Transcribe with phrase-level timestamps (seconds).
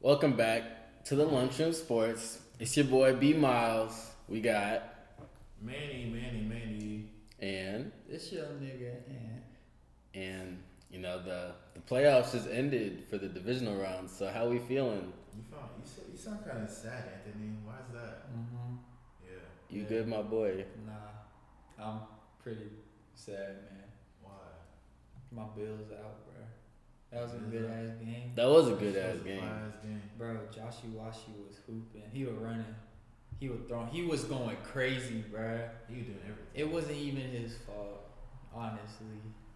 [0.00, 2.40] Welcome back to the Lunchroom Sports.
[2.58, 4.10] It's your boy B Miles.
[4.28, 4.94] We got
[5.60, 7.04] Manny, Manny, Manny.
[7.40, 9.42] and This young nigga and
[10.14, 14.10] and you know the the playoffs just ended for the divisional round.
[14.10, 15.12] So how we feeling?
[15.36, 17.52] You found you, so, you sound kind of sad, Anthony.
[17.64, 18.28] Why is that?
[18.32, 18.76] mm-hmm.
[19.24, 19.38] Yeah.
[19.70, 19.88] You Yeah.
[19.88, 20.64] good, my boy?
[20.86, 22.00] nah, I'm
[22.42, 22.70] pretty
[23.14, 23.84] sad, man.
[24.22, 24.30] Why?
[25.32, 26.42] My Bills out, bro.
[27.12, 29.40] That was a good ass game, That was a good ass was a game.
[29.82, 30.02] game.
[30.18, 30.36] bro.
[30.52, 32.02] Joshy Washi was hooping.
[32.12, 32.64] He was running.
[33.40, 33.88] He was throwing.
[33.88, 35.60] He was going crazy, bro.
[35.88, 36.46] You doing everything.
[36.54, 38.08] It wasn't even his fault,
[38.54, 39.06] honestly.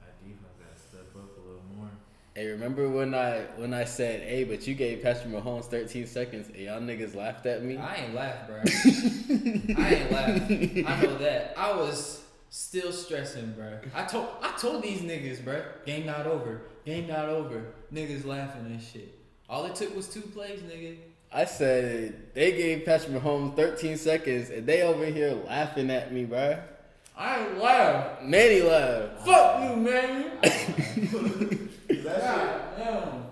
[0.00, 1.90] I defense got to step up a little more.
[2.34, 6.46] Hey, remember when I when I said, "Hey, but you gave Patrick Mahomes 13 seconds,"
[6.48, 7.76] and y'all niggas laughed at me?
[7.76, 8.58] I ain't laugh, bro.
[8.64, 10.40] I ain't laugh.
[10.86, 11.54] I know that.
[11.56, 12.19] I was
[12.50, 13.78] still stressing, bro.
[13.94, 15.62] I told I told these niggas, bro.
[15.86, 16.62] Game not over.
[16.84, 17.64] Game not over.
[17.92, 19.18] Niggas laughing and shit.
[19.48, 20.96] All it took was two plays, nigga.
[21.32, 26.26] I said they gave Patrick Mahomes 13 seconds, and they over here laughing at me,
[26.26, 26.60] bruh.
[27.16, 28.22] I ain't laugh.
[28.22, 29.26] Manny laughed.
[29.26, 30.30] Fuck you, man.
[30.42, 33.02] that, God damn.
[33.02, 33.22] shit,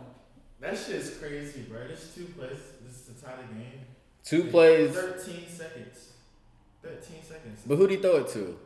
[0.60, 1.88] that shit's crazy, bro.
[1.88, 2.58] This two plays.
[2.84, 3.80] This is the tie the game.
[4.25, 6.12] Two plays, 13 seconds.
[6.82, 7.62] 13 seconds.
[7.66, 8.58] but who'd he throw it to?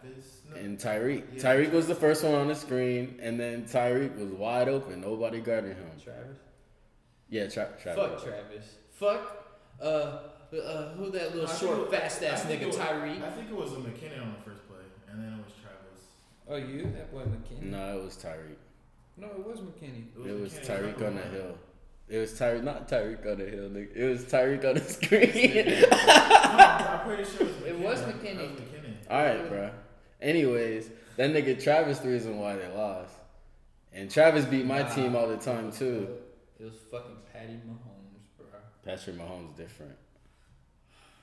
[0.00, 0.40] Travis.
[0.50, 0.56] No.
[0.56, 1.24] And Tyreek.
[1.36, 1.42] Yeah.
[1.42, 5.00] Tyreek was the first one on the screen, and then Tyreek was wide open.
[5.00, 5.90] Nobody guarded him.
[6.02, 6.38] Travis.
[7.28, 8.02] Yeah, Tra- Travis.
[8.04, 8.74] Fuck Travis.
[8.92, 9.46] Fuck.
[9.80, 9.84] Uh.
[10.54, 10.88] Uh.
[10.94, 13.22] Who that little I short, think fast ass nigga was- Tyreek?
[13.22, 14.78] I think it was a McKinnon on the first play,
[15.10, 16.02] and then it was Travis.
[16.48, 16.82] Oh, you?
[16.92, 17.62] That boy McKinney.
[17.70, 18.56] No, it was Tyreek.
[19.16, 20.04] No, it was McKinney.
[20.26, 21.30] It was McKinnon Tyreek on the one.
[21.32, 21.58] hill.
[22.06, 23.96] It was Tyreek, not Tyreek on the hill, nigga.
[23.96, 24.80] It was Tyreek on the
[25.80, 25.84] screen.
[26.54, 27.66] No, I'm pretty sure it was McKinnon.
[27.66, 28.36] It was That McKinnon.
[28.52, 28.83] was McKinnon.
[29.10, 29.70] All right, bro.
[30.20, 33.14] Anyways, that nigga Travis the reason why they lost,
[33.92, 34.94] and Travis beat my Nah.
[34.94, 36.08] team all the time too.
[36.58, 38.46] It was fucking Patty Mahomes, bro.
[38.84, 39.96] Patrick Mahomes different.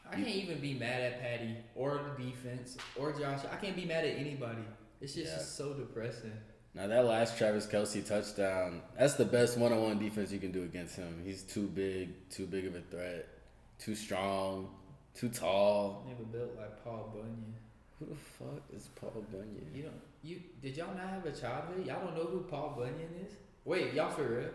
[0.09, 3.39] I can't even be mad at Patty or the defense or Josh.
[3.49, 4.61] I can't be mad at anybody.
[4.99, 5.37] It's just, Yeah.
[5.37, 6.33] just so depressing.
[6.73, 10.95] Now that last Travis Kelce touchdown, that's the best one-on-one defense you can do against
[10.97, 11.21] him.
[11.25, 13.27] He's too big, too big of a threat,
[13.79, 14.69] too strong,
[15.15, 16.05] too tall.
[16.07, 17.55] Never built like Paul Bunyan.
[18.01, 19.67] Who the fuck is Paul Bunyan?
[19.75, 20.01] You don't.
[20.23, 21.85] You did y'all not have a childhood?
[21.85, 23.33] Y'all don't know who Paul Bunyan is?
[23.63, 24.49] Wait, y'all for real?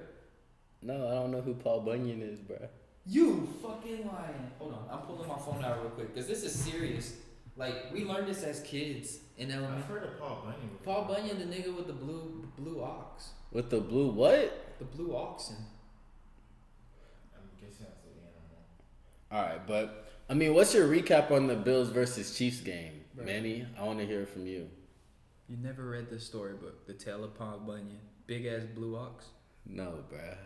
[0.83, 2.56] No, I don't know who Paul Bunyan is, bro.
[3.06, 4.51] You fucking lying.
[4.59, 7.15] Hold on, I'm pulling my phone out real quick because this is serious.
[7.56, 9.79] Like we learned this as kids in elementary.
[9.79, 10.69] I've heard of Paul Bunyan.
[10.79, 10.95] before.
[10.95, 14.75] Paul Bunyan, the nigga with the blue blue ox, With the blue what?
[14.81, 15.56] the blue oxen.
[17.35, 18.59] I'm guessing that's the animal.
[19.31, 23.25] All right, but I mean, what's your recap on the Bills versus Chiefs game, Bro.
[23.25, 23.66] Manny?
[23.78, 24.69] I want to hear from you.
[25.49, 29.25] You never read the storybook, The Tale of Paul Bunyan, big ass blue ox.
[29.65, 30.37] No, bruh.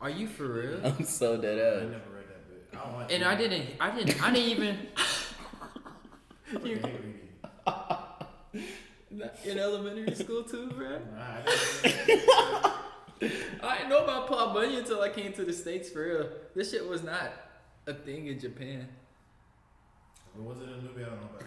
[0.00, 0.80] Are you for real?
[0.84, 2.68] I'm so dead I never read that bit.
[2.78, 3.28] I don't and to.
[3.28, 4.78] I didn't, I didn't, I didn't even.
[6.52, 7.28] fucking hate reading.
[9.44, 10.90] In elementary school too, bro.
[10.90, 11.42] Nah, I
[11.82, 12.28] didn't-
[13.62, 16.28] I didn't know about Paul Bunyan until I came to the states for real.
[16.54, 17.32] This shit was not
[17.86, 18.86] a thing in Japan.
[20.38, 21.02] What was it in the movie?
[21.02, 21.42] I don't know about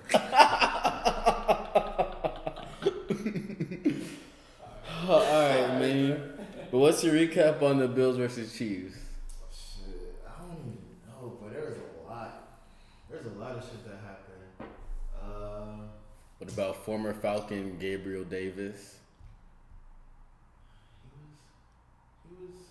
[3.86, 3.96] it.
[5.10, 6.22] All right, man.
[6.70, 8.96] But what's your recap on the Bills versus Chiefs?
[9.52, 12.32] Shit, I don't even know, but there was a lot.
[13.10, 14.70] There's a lot of shit that happened.
[15.22, 15.86] Uh,
[16.40, 18.98] What about former Falcon Gabriel Davis?
[22.28, 22.62] he was,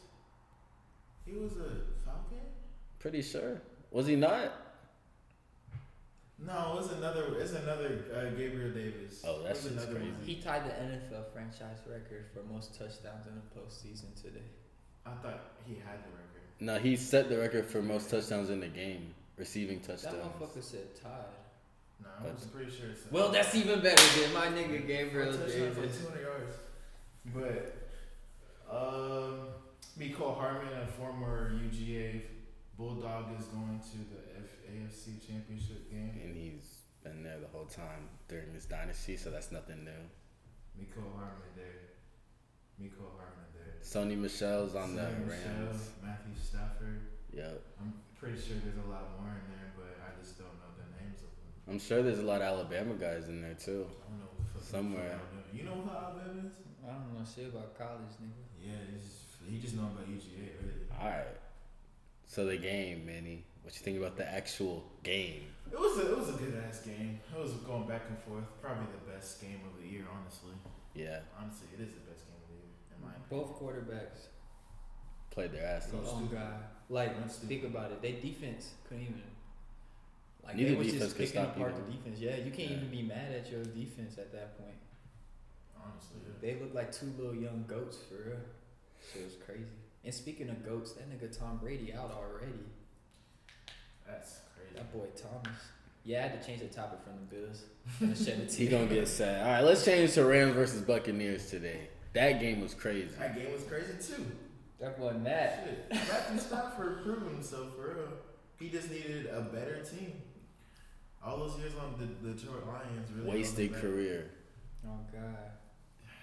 [1.26, 1.70] he was, he was a
[2.04, 2.44] Falcon.
[2.98, 3.60] Pretty sure.
[3.90, 4.52] Was he not?
[6.46, 7.34] No, it's another.
[7.38, 9.22] It's another uh, Gabriel Davis.
[9.26, 10.10] Oh, that It another crazy.
[10.10, 10.16] one.
[10.24, 14.46] He tied the NFL franchise record for most touchdowns in a postseason today.
[15.04, 16.26] I thought he had the record.
[16.60, 20.02] No, he set the record for most touchdowns in the game, receiving touchdowns.
[20.02, 20.42] That touchdowns.
[20.56, 21.10] motherfucker said tied.
[22.02, 22.88] No, I was pretty sure.
[22.90, 25.98] It's Well, that's even better than my nigga Gabriel touchdowns for Davis.
[25.98, 26.56] 200 yards.
[27.34, 29.48] But um,
[29.98, 32.22] Mecole Hardman, a former UGA
[32.78, 34.29] Bulldog, is going to the F-
[34.68, 36.18] AFC Championship game.
[36.24, 40.02] And he's been there the whole time during his dynasty, so that's nothing new.
[40.78, 41.96] Mecole Hardman there.
[42.80, 43.76] Mecole Hardman there.
[43.82, 45.90] Sony Michel's on the Sonny Rams.
[46.02, 47.00] Matthew Stafford.
[47.32, 47.62] Yep.
[47.80, 50.86] I'm pretty sure there's a lot more in there, but I just don't know the
[51.00, 51.48] names of them.
[51.68, 53.86] I'm sure there's a lot of Alabama guys in there too.
[53.88, 55.16] I don't know what Somewhere.
[55.20, 56.52] Alabama- You know who Alabama is?
[56.84, 58.44] I don't know shit about college, nigga.
[58.60, 60.84] Yeah, he's, he just know about UGA, really.
[60.96, 61.36] Alright.
[62.30, 63.42] So the game, Manny.
[63.64, 65.42] What you think about the actual game?
[65.72, 67.18] It was a, it was a good ass game.
[67.34, 68.44] It was going back and forth.
[68.62, 70.52] Probably the best game of the year, honestly.
[70.94, 71.18] Yeah.
[71.36, 73.26] Honestly, it is the best game of the year in my opinion.
[73.34, 74.30] Both quarterbacks
[75.32, 76.06] played their ass Bro, off.
[76.06, 76.38] Oh stupid.
[76.38, 76.54] god!
[76.88, 77.48] Like That's stupid.
[77.48, 78.00] think about it.
[78.00, 79.22] They defense couldn't even.
[80.46, 81.82] Like Neither they was defense just could picking stop apart either.
[81.82, 82.18] the defense.
[82.20, 82.76] Yeah, you can't Yeah.
[82.78, 84.78] even be mad at your defense at that point.
[85.74, 86.34] Honestly, yeah.
[86.40, 88.38] They look like two little young goats for real.
[89.12, 89.74] Shit was crazy.
[90.04, 92.52] And speaking of goats, that nigga Tom Brady out already.
[94.06, 94.74] That's crazy.
[94.74, 95.58] That boy Thomas.
[96.04, 97.64] Yeah, I had to change the topic from the Bills.
[98.00, 99.42] And the He gonna get sad.
[99.42, 101.88] All right, let's change to Rams versus Buccaneers today.
[102.14, 103.08] That game was crazy.
[103.18, 104.26] That game was crazy too.
[104.80, 105.66] That wasn't that.
[105.66, 106.08] Shit.
[106.08, 108.08] Matthew Stafford proving himself for real.
[108.58, 110.14] He just needed a better team.
[111.24, 114.30] All those years on the, the Detroit Lions really Wasted career.
[114.86, 115.50] Oh god.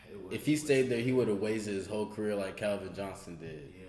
[0.07, 0.13] Bad.
[0.15, 2.93] It was If he stayed there, he would have wasted his whole career like Calvin
[2.95, 3.73] Johnson did.
[3.77, 3.85] Yeah.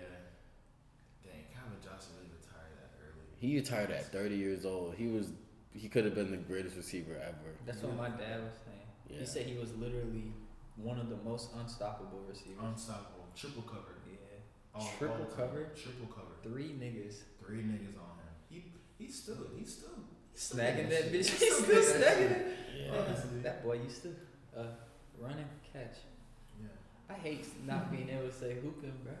[1.23, 3.25] Dang, Calvin Johnson really retired that early.
[3.39, 4.95] He retired at 30 years old.
[4.95, 5.31] He was
[5.73, 7.55] he could have been the greatest receiver ever.
[7.65, 8.87] That's what my dad was saying.
[9.09, 9.19] Yeah.
[9.19, 10.33] He said he was literally
[10.75, 12.57] one of the most unstoppable receivers.
[12.63, 13.27] Unstoppable.
[13.35, 13.95] Triple cover.
[14.09, 14.17] yeah.
[14.75, 15.69] All, Triple all the cover?
[15.81, 16.33] Triple cover.
[16.43, 17.21] Three niggas.
[17.45, 18.33] Three niggas on him.
[18.49, 18.63] He
[18.97, 19.89] he still he's still
[20.31, 21.29] he's still Snagging doing that bitch.
[21.29, 21.39] shit.
[21.39, 22.47] He's still snagging it.
[22.77, 22.97] Yeah.
[22.97, 23.39] Honestly.
[23.41, 24.09] That boy used to
[24.57, 24.63] uh,
[25.21, 25.97] run and catch.
[26.61, 26.67] Yeah.
[27.15, 29.13] I hate not being able to say hooping, bro.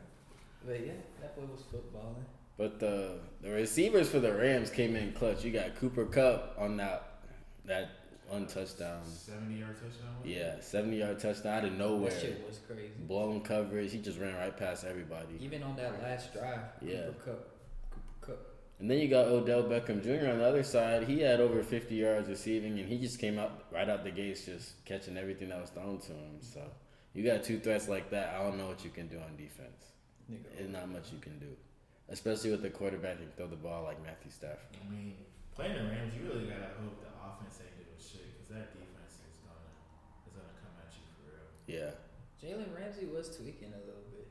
[0.65, 2.23] But yeah, that boy was footballing.
[2.57, 5.43] But the the receivers for the Rams came in clutch.
[5.45, 7.19] You got Cooper Kupp on that
[7.65, 7.89] that
[8.27, 9.01] one touchdown.
[9.05, 10.15] Seventy yard touchdown.
[10.23, 12.11] Yeah, 70 yard touchdown out of nowhere.
[12.11, 12.91] That shit was crazy.
[13.07, 13.91] Blown coverage.
[13.91, 15.37] He just ran right past everybody.
[15.39, 17.05] Even on that last drive, Yeah.
[17.05, 17.48] Cooper Kupp.
[18.79, 20.29] And then you got Odell Beckham Jr.
[20.31, 21.03] on the other side.
[21.03, 24.45] He had over 50 yards receiving, and he just came out right out the gates,
[24.45, 26.37] just catching everything that was thrown to him.
[26.39, 26.61] So
[27.13, 28.35] you got two threats like that.
[28.39, 29.91] I don't know what you can do on defense.
[30.31, 31.51] Nigga, There's not much you can do,
[32.07, 34.77] especially with the quarterback who can throw the ball like Matthew Stafford.
[34.79, 35.17] I mean,
[35.55, 39.19] playing the Rams, you really gotta hope the offense ain't doing shit because that defense
[39.27, 39.73] is gonna
[40.23, 41.49] is gonna come at you for real.
[41.67, 41.97] Yeah,
[42.39, 44.29] Jalen Ramsey was tweaking a little bit.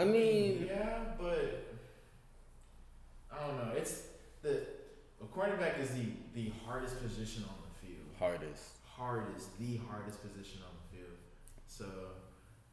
[0.00, 1.73] I mean, yeah, but
[3.34, 3.72] I don't know.
[3.76, 4.02] It's
[4.42, 4.60] the
[5.22, 8.06] a quarterback is the the hardest position on the field.
[8.18, 8.62] hardest.
[8.84, 11.16] Hardest, the hardest position on the field.
[11.66, 11.86] So,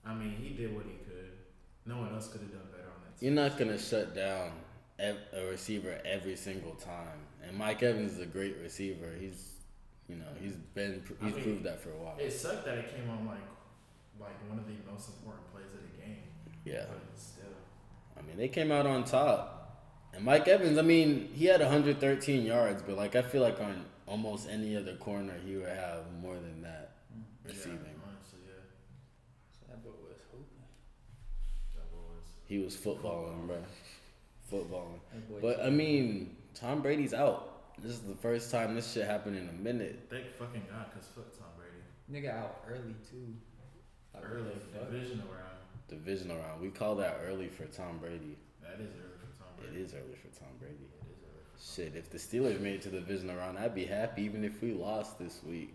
[0.05, 1.31] I mean, he did what he could.
[1.85, 3.23] No one else could have done better on that.
[3.23, 4.51] You're not gonna shut down
[4.99, 7.25] a receiver every single time.
[7.47, 9.09] And Mike Evans is a great receiver.
[9.19, 9.53] He's,
[10.07, 12.15] you know, he's been I he's mean, proved that for a while.
[12.19, 13.39] It sucked that it came on like
[14.19, 16.23] like one of the most important plays of the game.
[16.65, 16.85] Yeah.
[16.87, 17.45] But still.
[18.17, 19.60] I mean, they came out on top.
[20.13, 23.85] And Mike Evans, I mean, he had 113 yards, but like I feel like on
[24.07, 27.23] almost any other corner, he would have more than that mm.
[27.49, 27.79] receiving.
[27.79, 28.61] Yeah, honestly, yeah.
[29.51, 30.67] So that boy was hooping.
[31.75, 32.23] That was.
[32.45, 33.57] He was footballing, bro.
[34.51, 34.99] Footballing.
[35.41, 37.47] But I mean, Tom Brady's out.
[37.81, 40.07] This is the first time this shit happened in a minute.
[40.09, 41.81] Thank fucking God, cause fuck Tom Brady.
[42.27, 43.33] nigga out early too.
[44.13, 44.91] Like, Early the fuck?
[44.91, 45.57] divisional round.
[45.87, 46.61] Divisional round.
[46.61, 48.37] We call that early for Tom Brady.
[48.61, 49.10] That is early for Tom
[49.71, 49.85] It Brady.
[49.85, 50.75] is early for Tom Brady.
[50.75, 51.43] It is early.
[51.53, 54.23] For Tom Shit, if the Steelers made it to the divisional round, I'd be happy
[54.23, 55.73] even if we lost this week.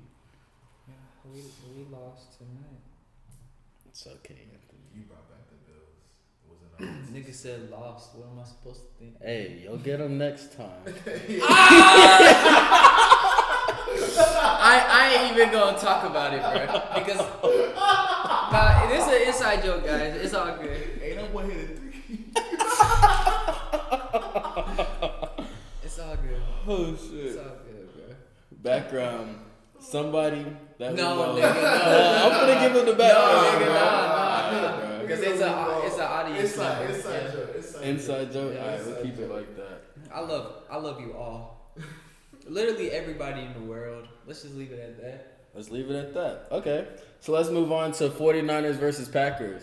[0.88, 0.94] Yeah,
[1.32, 1.40] we
[1.75, 2.82] we lost tonight.
[3.88, 4.84] It's okay, Anthony.
[4.94, 5.96] You brought back the Bills.
[6.44, 8.14] It was an Nigga said lost.
[8.14, 9.16] What am I supposed to think?
[9.22, 10.82] Hey, you'll get them next time.
[14.69, 16.66] I, I ain't even gonna talk about it, bro.
[16.94, 20.14] Because nah, this is an inside joke, guys.
[20.16, 21.00] It's all good.
[21.02, 22.25] Ain't no boy hit a three.
[25.82, 25.98] It's
[26.69, 26.89] all good.
[26.89, 27.03] Oh It's
[27.35, 27.39] shit.
[27.39, 28.17] all good, bro.
[28.63, 29.39] Background.
[29.79, 30.44] Somebody
[30.79, 31.35] that No, know.
[31.35, 31.61] nigga, no.
[31.61, 33.46] Uh, I'm gonna give him the No, background.
[33.46, 33.75] nigga, bro.
[33.75, 34.73] nah, nah.
[34.73, 35.06] Alright, bro.
[35.06, 36.94] Because it's a it's an audience Inside, member.
[36.96, 37.31] inside Yeah.
[37.32, 37.56] joke.
[37.56, 38.53] Inside, Inside joke.
[38.55, 39.81] Yeah, Alright, we'll inside keep it like that.
[40.13, 41.73] I love I love you all.
[42.49, 44.08] Literally everybody in the world.
[44.27, 45.32] Let's just leave it at that.
[45.55, 46.49] Let's leave it at that.
[46.53, 46.87] Okay.
[47.20, 49.63] So let's move on to 49ers versus Packers.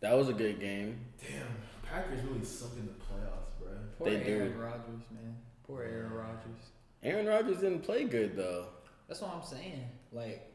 [0.00, 1.00] That was a good game.
[1.20, 1.46] Damn,
[1.82, 3.70] Packers really suck in the playoffs, bro.
[3.98, 4.30] Poor They do.
[4.38, 5.36] Aaron Rodgers, man.
[5.68, 6.70] Poor Aaron Rodgers.
[7.04, 8.66] Aaron Rodgers didn't play good though.
[9.06, 9.84] That's what I'm saying.
[10.12, 10.50] Like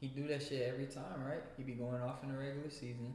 [0.00, 1.42] he do that shit every time, right?
[1.56, 3.14] He be going off in the regular season.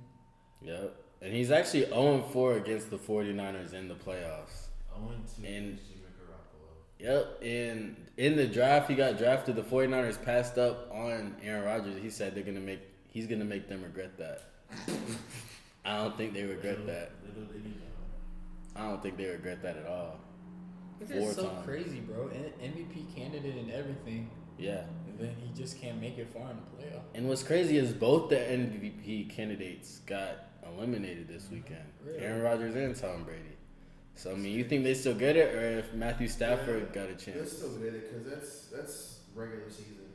[0.62, 0.96] Yep.
[1.22, 4.68] And he's actually 0 4 against the 49ers in the playoffs.
[4.96, 6.72] I went to And- Jimmy Garoppolo.
[7.00, 7.40] Yep.
[7.44, 9.56] And in the draft, he got drafted.
[9.58, 12.02] The 49ers passed up on Aaron Rodgers.
[12.02, 14.44] He said they're gonna make he's gonna make them regret that.
[15.86, 17.12] I don't think they regret Little- that.
[17.26, 17.74] Little did he.
[18.76, 20.20] I don't think they regret that at all.
[21.02, 21.66] It's Four just so times.
[21.66, 22.28] crazy, bro.
[22.30, 24.84] N- MVP candidate and everything, Yeah.
[25.08, 27.02] and then he just can't make it far in the playoff.
[27.16, 31.86] And what's crazy is both the MVP candidates got eliminated this weekend.
[32.06, 32.20] Really?
[32.20, 33.44] Aaron Rodgers and Tom Brady.
[34.16, 37.16] So I mean, you think they still get it, or if Matthew Stafford got a
[37.16, 37.36] chance?
[37.38, 40.08] They'll still get it because that's that's regular season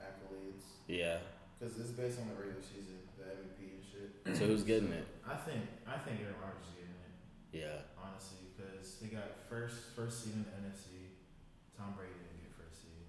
[0.00, 0.62] accolades.
[0.86, 1.18] Yeah.
[1.58, 4.36] Because it's based on the regular season, the MVP and shit.
[4.36, 5.06] So who's getting it?
[5.26, 7.80] I think I think Aaron Rodgers is getting it.
[9.48, 11.14] First first seed in the NFC.
[11.76, 13.06] Tom Brady didn't get first seed,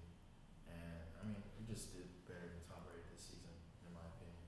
[0.68, 3.50] and I mean, he just did better than Tom Brady this season,
[3.82, 4.38] in my opinion.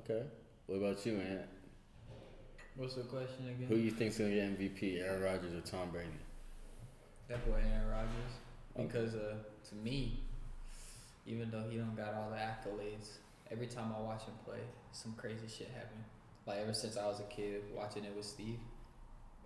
[0.00, 0.22] Okay.
[0.66, 1.48] What about you, Ant?
[2.76, 3.68] What's the question again?
[3.68, 6.08] Who you think's gonna get MVP, Aaron Rodgers or Tom Brady?
[7.28, 8.32] That boy Aaron Rodgers.
[8.76, 8.86] Okay.
[8.86, 9.36] Because uh,
[9.68, 10.20] to me,
[11.26, 13.18] even though he don't got all the accolades,
[13.50, 14.60] every time I watch him play,
[14.92, 16.04] some crazy shit happen.
[16.46, 18.58] Like ever since I was a kid watching it with Steve.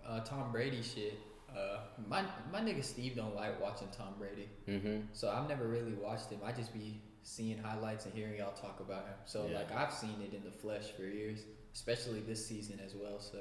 [0.05, 1.19] Uh, Tom Brady shit.
[1.55, 5.01] Uh, my my nigga Steve don't like watching Tom Brady, Mm-hmm.
[5.13, 6.39] so I've never really watched him.
[6.45, 9.15] I just be seeing highlights and hearing y'all talk about him.
[9.25, 9.57] So Yeah.
[9.59, 11.39] like I've seen it in the flesh for years,
[11.73, 13.19] especially this season as well.
[13.19, 13.37] So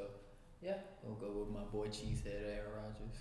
[0.60, 3.16] yeah, we'll go with my boy Cheesehead Aaron Rodgers.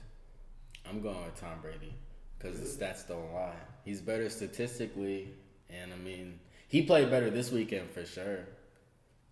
[0.89, 1.93] I'm going with Tom Brady
[2.37, 3.53] because the stats don't lie.
[3.85, 5.33] He's better statistically,
[5.69, 8.39] and I mean, he played better this weekend for sure.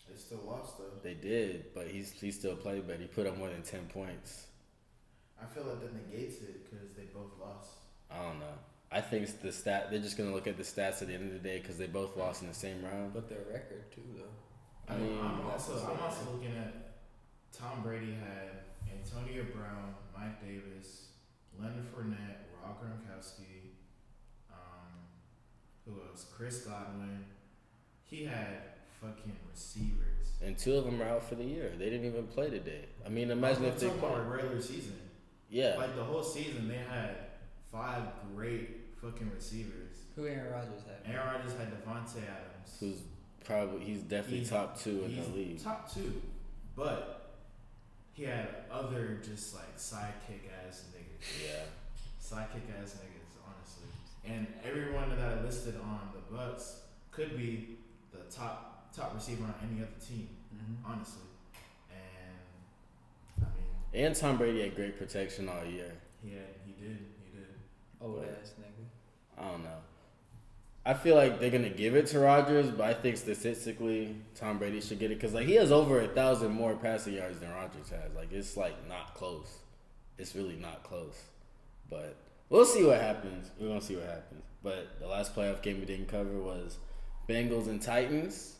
[0.07, 0.85] They still lost though.
[1.03, 2.99] They did, but he's he still played better.
[3.01, 4.45] He put up more than ten points.
[5.41, 7.71] I feel like that negates it because they both lost.
[8.09, 8.57] I don't know.
[8.91, 9.89] I think it's the stat.
[9.91, 11.87] They're just gonna look at the stats at the end of the day because they
[11.87, 13.13] both lost in the same round.
[13.13, 14.93] But their record too, though.
[14.93, 16.93] I mean, I'm also I'm also looking at
[17.51, 21.07] Tom Brady had Antonio Brown, Mike Davis,
[21.59, 23.73] Leonard Fournette, Rob Gronkowski,
[24.49, 24.87] um,
[25.85, 26.25] who else?
[26.33, 27.25] Chris Godwin.
[28.05, 28.61] He had
[29.01, 30.31] fucking receivers.
[30.41, 31.73] And two of them are out for the year.
[31.77, 32.85] They didn't even play today.
[33.05, 34.13] I mean, imagine I'm if they talking played.
[34.13, 34.95] about regular season.
[35.49, 37.15] Yeah, Like the whole season, they had
[37.71, 38.03] five
[38.35, 39.95] great fucking receivers.
[40.15, 41.13] Who Aaron Rodgers had?
[41.13, 42.77] Aaron Rodgers had Davante Adams.
[42.79, 43.01] who's
[43.45, 45.63] probably he's definitely He's- top two in He's the league.
[45.63, 46.21] top two,
[46.75, 47.37] but
[48.13, 51.63] he had other just like sidekick ass niggas, Yeah,
[52.21, 53.87] sidekick ass niggas, honestly.
[54.25, 57.77] And everyone that I listed on the Bucks could be
[58.11, 60.91] the top top receiver on any other team, Mm-hmm.
[60.91, 61.21] honestly.
[63.97, 65.91] And I mean, and Tom Brady had great protection all year.
[66.23, 66.33] Yeah,
[66.65, 67.47] he did he did.
[67.99, 69.41] Old But- ass nigga.
[69.43, 69.77] I don't know.
[70.85, 74.79] I feel like they're gonna give it to Rodgers, but I think statistically Tom Brady
[74.79, 77.89] should get it because like he has over a thousand more passing yards than Rodgers
[77.89, 78.13] has.
[78.15, 79.57] Like it's like not close.
[80.17, 81.21] It's really not close.
[81.89, 82.15] But
[82.49, 83.51] we'll see what happens.
[83.59, 84.43] We're gonna see what happens.
[84.63, 86.77] But the last playoff game we didn't cover was
[87.27, 88.55] Bengals and Titans.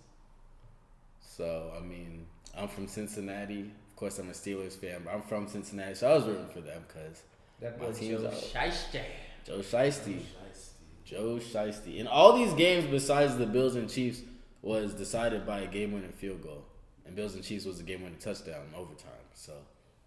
[1.22, 2.26] So I mean,
[2.58, 3.72] I'm from Cincinnati.
[3.98, 6.62] Of course, I'm a Steelers fan, but I'm from Cincinnati, so I was rooting for
[6.62, 7.24] them because
[7.60, 8.34] That My boy team's Joe out.
[8.36, 9.02] Shiesty.
[9.44, 10.20] Joe Shiesty.
[10.20, 10.24] Shiesty.
[11.04, 12.00] Joe Shiesty.
[12.00, 14.22] And all these games besides the Bills and Chiefs
[14.62, 16.64] was decided by a game winning field goal.
[17.08, 19.10] And Bills and Chiefs was a game winning touchdown in overtime.
[19.34, 19.54] So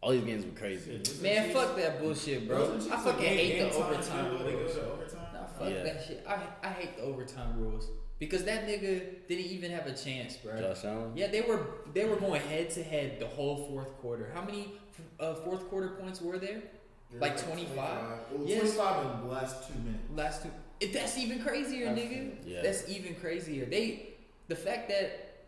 [0.01, 1.03] all these games were crazy.
[1.21, 2.77] Man, fuck that bullshit, bro.
[2.93, 5.15] I fucking hate the overtime field goal, they go rules.
[5.15, 5.83] Nah, fuck Yeah.
[5.83, 6.25] that shit.
[6.29, 7.89] I I hate the overtime rules
[8.21, 10.61] because that nigga didn't even have a chance, bro.
[10.61, 11.11] Josh Allen?
[11.17, 14.31] Yeah, they were they were going head to head the whole fourth quarter.
[14.33, 14.75] How many
[15.19, 16.63] uh, fourth quarter points were there?
[17.11, 17.77] They're Like 25?
[17.77, 18.61] Well, Yes.
[18.77, 20.05] 25 in the last two minutes.
[20.15, 20.51] Last two.
[20.79, 22.37] If that's even crazier, nigga.
[22.47, 22.63] Yeah.
[22.63, 23.65] That's even crazier.
[23.67, 24.11] They,
[24.47, 25.47] the fact that,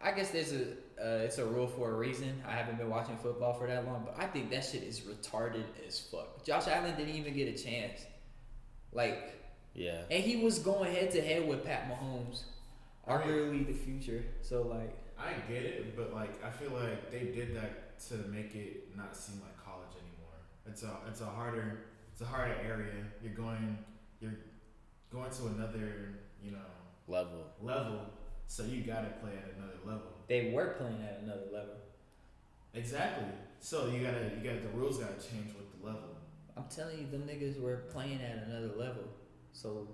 [0.00, 0.62] I guess there's a,
[1.00, 2.42] uh, it's a rule for a reason.
[2.46, 5.64] I haven't been watching football for that long, but I think that shit is retarded
[5.86, 6.44] as fuck.
[6.44, 8.04] Josh Allen didn't even get a chance.
[8.92, 9.43] Like,
[9.74, 10.02] Yeah.
[10.10, 12.42] and he was going head to head with Pat Mahomes,
[13.08, 14.22] arguably the future.
[14.40, 18.54] So like, I get it, but like I feel like they did that to make
[18.54, 20.36] it not seem like college anymore.
[20.66, 23.04] It's a it's a harder it's a harder area.
[23.22, 23.78] You're going
[24.20, 24.38] you're
[25.12, 26.58] going to another you know
[27.06, 27.44] Level.
[27.62, 28.00] level,
[28.46, 30.08] so you got to play at another level.
[30.26, 31.74] they were playing at another level.
[32.72, 33.26] Exactly.
[33.60, 36.16] So you gotta you got to the rules gotta change with the level.
[36.56, 39.04] I'm telling you, them niggas were playing at another level.
[39.54, 39.88] So,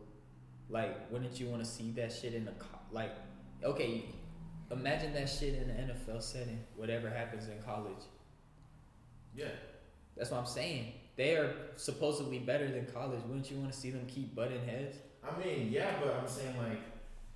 [0.69, 3.13] like, wouldn't you want to see that shit in the co- like?
[3.63, 4.07] Okay,
[4.73, 6.59] imagine that shit in the NFL setting.
[6.77, 8.03] Whatever happens in college,
[9.37, 9.49] Yeah.
[10.17, 10.95] that's what I'm saying.
[11.17, 13.21] They are supposedly better than college.
[13.27, 14.97] Wouldn't you want to see them keep butting heads?
[15.23, 16.81] I mean, yeah, but I'm saying like,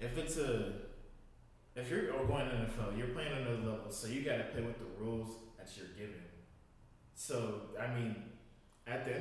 [0.01, 0.73] if it's a,
[1.77, 4.79] if you're going to NFL, you're playing another level, so you got to play with
[4.79, 6.23] the rules that you're given.
[7.15, 8.17] So I mean,
[8.87, 9.13] at the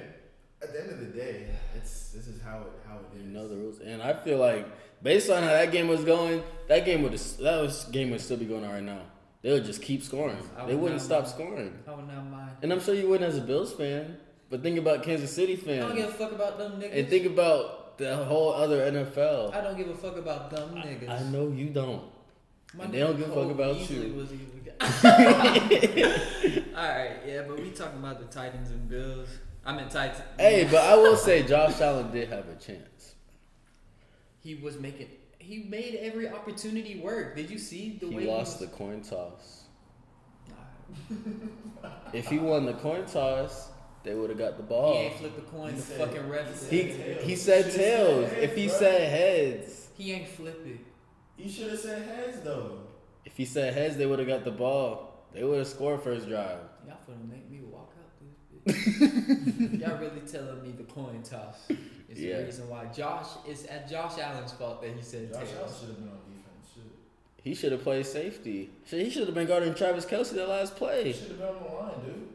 [0.75, 3.25] at the end of the day, it's this is how it how it is.
[3.25, 3.80] You know the rules.
[3.80, 4.65] And I feel like
[5.01, 8.38] based on how that game was going, that game would that was game would still
[8.38, 9.01] be going on right now.
[9.42, 10.38] They would just keep scoring.
[10.58, 11.34] I They would wouldn't stop mind.
[11.34, 11.80] scoring.
[11.88, 12.51] I would not mind.
[12.62, 14.18] And I'm sure you wouldn't as a Bills fan.
[14.50, 16.98] But think about Kansas City fan, I don't give a fuck about them niggas.
[17.00, 19.53] And think about the whole other NFL.
[19.53, 21.10] I don't give a fuck about them niggas.
[21.10, 22.03] I know you don't.
[22.75, 24.13] My And they don't give a fuck about you.
[24.13, 24.53] was even-
[26.75, 29.30] All right, yeah, but we talking about the Titans and Bills.
[29.65, 30.22] I mean Titans.
[30.38, 33.15] Hey, but I will say Josh Allen did have a chance.
[34.41, 35.08] he was making.
[35.39, 37.36] He made every opportunity work.
[37.36, 39.63] Did you see the He way lost he the coin toss.
[42.13, 43.70] If he won the coin toss,
[44.03, 44.93] they would have got the ball.
[44.93, 45.70] He ain't flipped the coin.
[45.72, 46.48] He The said- fucking ref.
[46.48, 47.24] he said- He tails.
[47.25, 48.29] he said Should've said tails.
[48.29, 48.77] heads, If he bro.
[48.77, 50.77] said heads, He ain't flip it.
[51.43, 52.79] You should have said heads though.
[53.25, 55.25] if he said heads, they would have got the ball.
[55.34, 56.60] They would have scored first drive.
[56.86, 58.52] Y'all finna make me walk out this bitch.
[58.65, 61.70] Y'all really telling me the coin toss
[62.10, 62.39] is Yeah.
[62.39, 65.89] the reason why Josh is at Josh Allen's fault that he said Josh Allen should
[65.89, 66.70] have been on defense.
[66.74, 66.84] Shit.
[67.43, 68.70] He should have played safety.
[68.86, 71.12] Shit, he should have been guarding Travis Kelce that last He play.
[71.13, 72.27] should have been on the line, dude.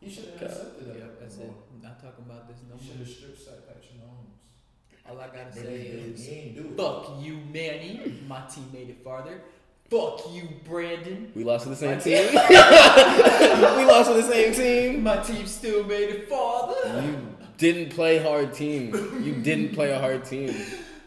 [0.00, 0.42] He should have God.
[0.50, 0.96] intercepted that.
[0.98, 1.52] Yep, that's it.
[1.82, 3.04] Not talking about this no He should more.
[3.06, 5.10] have strip sacked Patrick Mahomes.
[5.10, 6.76] All I gotta say is he ain't do it.
[6.76, 8.20] fuck you, Manny.
[8.26, 9.42] My team made it farther.
[9.90, 11.30] Fuck you, Brandon.
[11.34, 12.26] We lost to the same team.
[12.32, 15.02] we lost to the same team.
[15.02, 17.02] My team still made it farther.
[17.02, 18.92] You didn't play hard team.
[19.22, 20.54] You didn't play a hard team.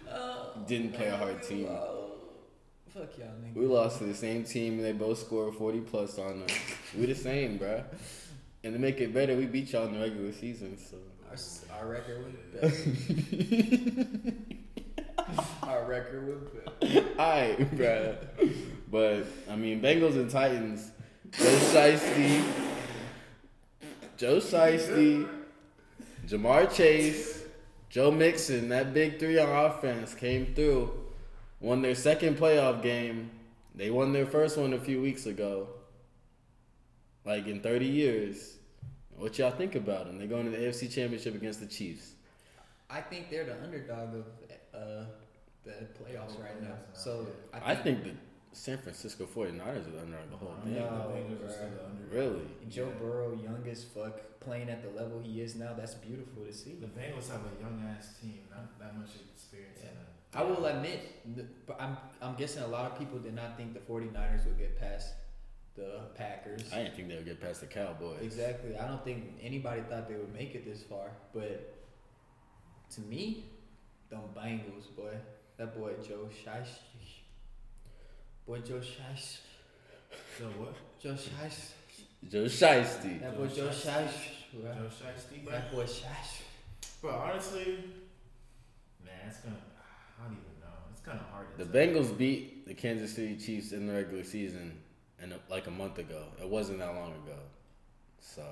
[0.09, 0.35] Uh,
[0.67, 1.67] Didn't play a hard team.
[1.69, 1.75] uh,
[2.93, 3.55] fuck y'all, nigga.
[3.55, 6.51] We lost to the same team and they both scored 40 plus on us.
[6.97, 7.83] We the same, bruh.
[8.63, 10.77] And to make it better, we beat y'all in the regular season.
[10.77, 10.97] So
[11.29, 11.37] Our,
[11.79, 14.27] our record was better.
[15.63, 17.05] our record was better.
[17.19, 18.15] Alright, bruh.
[18.97, 20.89] But I mean, Bengals and Titans.
[21.31, 22.43] Joe Shiesty,
[24.17, 25.29] Joe Shiesty,
[26.25, 27.43] Ja'Marr Chase,
[27.91, 28.69] Joe Mixon.
[28.69, 30.91] That big three on offense came through.
[31.59, 33.29] Won their second playoff game.
[33.75, 35.67] They won their first one a few weeks ago.
[37.23, 38.57] Like in 30 years.
[39.15, 40.17] What y'all think about them?
[40.17, 42.13] They're going to the AFC Championship against the Chiefs.
[42.89, 44.25] I think they're the underdog of
[44.73, 45.05] uh,
[45.63, 46.77] the playoffs right now.
[46.93, 48.11] So I think the
[48.57, 50.73] San Francisco 49ers are the underdog the whole I thing.
[50.73, 52.11] No, the Bengals are still the underdog.
[52.11, 52.47] Really?
[52.69, 55.73] Joe Burrow, young as fuck, playing at the level he is now.
[55.77, 56.73] That's beautiful to see.
[56.81, 60.07] The Bengals have a young ass team, not that much experience in it.
[60.33, 60.99] I will admit,
[61.79, 65.13] I'm I'm guessing a lot of people did not think the 49ers would get past
[65.75, 66.73] the Packers.
[66.73, 68.21] I didn't think they would get past the Cowboys.
[68.21, 68.75] Exactly.
[68.75, 71.11] I don't think anybody thought they would make it this far.
[71.31, 71.75] But
[72.95, 73.45] to me,
[74.09, 75.13] them Bengals, boy.
[75.57, 76.69] That boy Joe Shish.
[78.47, 79.39] Boy Joe Shish.
[80.37, 80.73] So what?
[81.01, 81.71] Joe Shish.
[82.29, 83.21] Joe Shiesty.
[83.21, 84.11] That boy Joe Joe Shiesty.
[84.11, 84.33] Shish.
[84.53, 85.51] Joe Shiesty, bro.
[85.53, 86.41] That boy Shish.
[87.01, 87.79] But honestly,
[89.05, 89.55] man, it's gonna.
[90.19, 90.67] I don't even know.
[90.91, 91.65] It's kind of hard to.
[91.65, 91.73] The tell.
[92.03, 94.79] Bengals beat the Kansas City Chiefs in the regular season
[95.21, 96.23] and like a month ago.
[96.41, 97.37] It wasn't that long ago.
[98.19, 98.43] So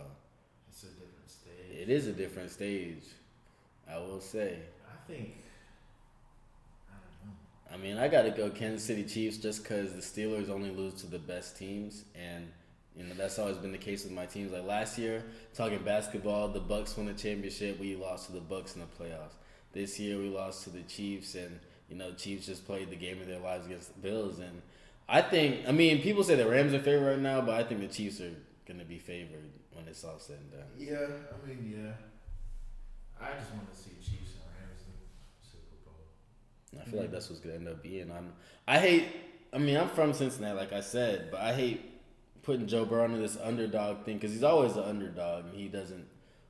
[0.69, 1.81] It's a different stage.
[1.81, 3.03] it is a different stage.
[3.89, 4.59] I will say.
[4.87, 5.35] I think.
[7.71, 10.93] I mean, I got to go Kansas City Chiefs just because the Steelers only lose
[10.95, 12.47] to the best teams, and
[12.95, 14.51] you know that's always been the case with my teams.
[14.51, 15.23] Like last year,
[15.53, 17.79] talking basketball, the Bucks won the championship.
[17.79, 19.33] We lost to the Bucks in the playoffs.
[19.73, 23.21] This year, we lost to the Chiefs, and you know, Chiefs just played the game
[23.21, 24.39] of their lives against the Bills.
[24.39, 24.61] And
[25.07, 27.81] I think, I mean, people say the Rams are favored right now, but I think
[27.81, 28.33] the Chiefs are
[28.67, 30.69] going to be favored when it's all said and done.
[30.77, 31.91] Yeah, I mean, yeah.
[33.21, 34.97] I just want to see Chiefs and Rams in
[35.41, 35.93] Super Bowl.
[36.64, 38.11] And I feel like that's what's gonna end up being.
[38.11, 38.33] I'm.
[38.67, 39.05] I hate.
[39.53, 41.81] I mean, I'm from Cincinnati, like I said, but I hate
[42.43, 46.05] putting Joe Burrow into this underdog thing because he's always an underdog and he doesn't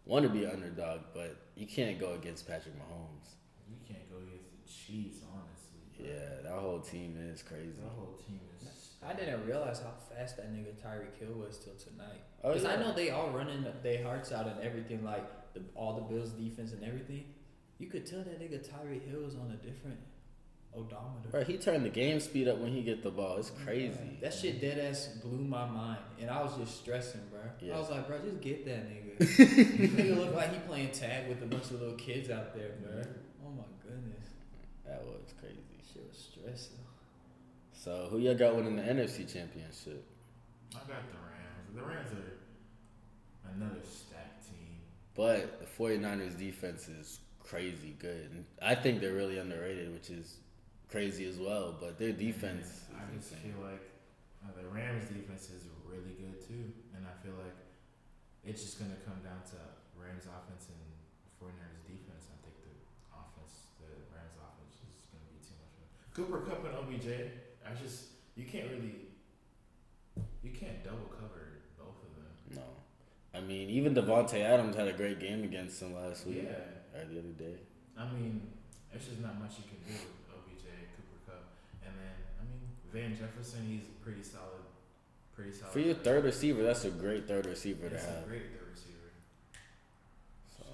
[0.06, 1.02] want to be an underdog.
[1.14, 3.30] But you can't go against Patrick Mahomes.
[3.70, 5.80] You can't go against the Chiefs, honestly.
[5.98, 6.08] bro.
[6.08, 7.80] Yeah, that whole team is crazy.
[7.82, 8.68] The whole team is.
[9.08, 12.22] I didn't realize how fast that nigga Tyreek Hill was till tonight.
[12.44, 15.94] Oh, Because I know they all running their hearts out and everything, like the, all
[15.94, 17.26] the Bills defense and everything.
[17.78, 20.00] You could tell that nigga Tyreek Hill was on a different
[20.78, 21.30] odometer.
[21.32, 23.38] Bro, he turned the game speed up when he get the ball.
[23.38, 24.18] It's crazy.
[24.22, 27.42] That shit dead ass blew my mind, and I was just stressing, bro.
[27.62, 27.76] Yeah.
[27.76, 29.18] I was like, bro, just get that nigga.
[29.20, 33.02] nigga look like he playing tag with a bunch of little kids out there, bro.
[33.46, 34.28] Oh my goodness,
[34.86, 35.56] That was crazy.
[35.94, 36.78] shit was stressing.
[37.74, 40.06] So who y'all got winning the NFC Championship?
[40.74, 41.76] I got the Rams.
[41.76, 44.80] The Rams are another stacked team.
[45.16, 48.32] But the 49ers defense is crazy good.
[48.32, 50.38] And I think they're really underrated, which is
[50.90, 51.76] crazy as well.
[51.80, 53.52] But their defense I just insane.
[53.54, 53.84] feel like
[54.46, 57.56] uh, the Rams defense is really good too, and I feel like
[58.46, 59.60] it's just gonna come down to
[59.98, 60.82] Rams offense and
[61.42, 62.30] 49ers defense.
[62.30, 62.76] I think the
[63.14, 65.74] offense, the Rams offense, is gonna be too much.
[65.82, 67.08] Of Cooper Kupp and OBJ.
[67.66, 69.10] I just you can't really
[70.44, 72.62] you can't double cover both of them.
[72.62, 72.68] No.
[73.34, 77.06] I mean, even Davante Adams had a great game against them last week Yeah, or
[77.10, 77.58] the other day.
[77.98, 78.42] I mean
[78.94, 80.64] it's just not much you can do with OBJ,
[80.96, 81.44] Cooper Kupp,
[81.84, 82.64] and then I mean
[82.96, 83.66] Van Jefferson.
[83.68, 84.64] He's pretty solid,
[85.36, 85.74] pretty solid.
[85.74, 88.28] For your third receiver, that's a great third receiver to It's a have.
[88.28, 89.12] great third receiver.
[90.58, 90.66] So,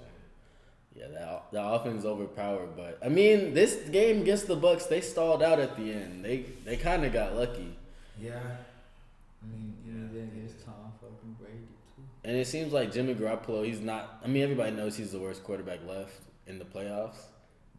[0.94, 5.42] yeah, that the offense overpowered, but I mean, this game against the Bucks, they stalled
[5.42, 6.24] out at the end.
[6.24, 7.76] They they kind of got lucky.
[8.20, 8.38] Yeah.
[8.38, 9.98] I mean, You yeah.
[10.00, 12.02] need that against Tom fucking Brady too.
[12.24, 14.20] And it seems like Jimmy Garoppolo, he's not.
[14.24, 17.18] I mean, everybody knows he's the worst quarterback left in the playoffs.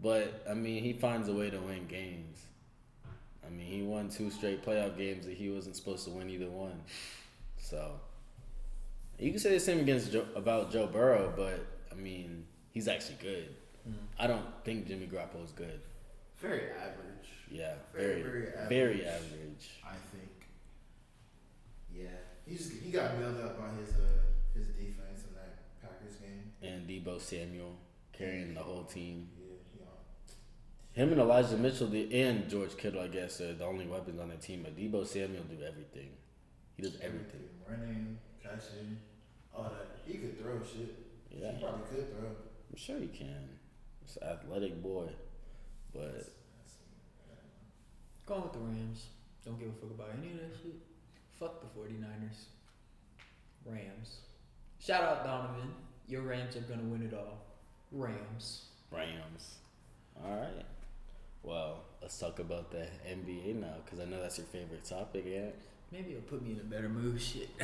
[0.01, 2.37] But, I mean, he finds a way to win games.
[3.45, 6.49] I mean, he won two straight playoff games that he wasn't supposed to win either
[6.49, 6.81] one.
[7.57, 7.91] So,
[9.19, 13.17] you can say the same against Joe, about Joe Burrow, but, I mean, he's actually
[13.21, 13.55] good.
[14.17, 15.81] I don't think Jimmy Garoppolo is good.
[16.37, 17.27] Very average.
[17.51, 19.31] Yeah, Very, very, very very average.
[19.31, 19.69] average.
[19.85, 20.29] I think.
[21.93, 22.07] Yeah,
[22.47, 24.23] he just he got bailed out by his uh
[24.55, 26.51] his defense in that Packers game.
[26.61, 27.75] And Deebo Samuel
[28.13, 29.27] carrying the whole team.
[29.37, 29.42] Yeah, on.
[30.93, 34.29] Him and Elijah Mitchell the, and George Kittle, I guess, are the only weapons on
[34.29, 34.61] the team.
[34.63, 36.09] But Deebo Samuel do everything.
[36.75, 37.41] He does everything.
[37.67, 38.97] Running, catching,
[39.55, 39.97] all that.
[40.05, 40.93] He could throw shit.
[41.31, 42.27] Yeah, He probably could throw.
[42.27, 43.49] I'm sure he can.
[44.03, 45.07] It's an athletic boy,
[45.93, 46.29] but That's-
[48.25, 49.07] Going with the Rams.
[49.45, 50.75] Don't give a fuck about any of that shit.
[51.39, 52.45] Fuck the 49ers.
[53.65, 54.17] Rams.
[54.79, 55.73] Shout out Donovan.
[56.07, 57.39] Your Rams are gonna win it all.
[57.91, 58.65] Rams.
[58.91, 59.55] Rams.
[60.23, 60.65] All right.
[61.43, 65.25] Well, let's talk about the NBA now, because I know that's your favorite topic.
[65.27, 65.47] Yeah.
[65.91, 67.21] Maybe it'll put me in a better mood.
[67.21, 67.49] Shit.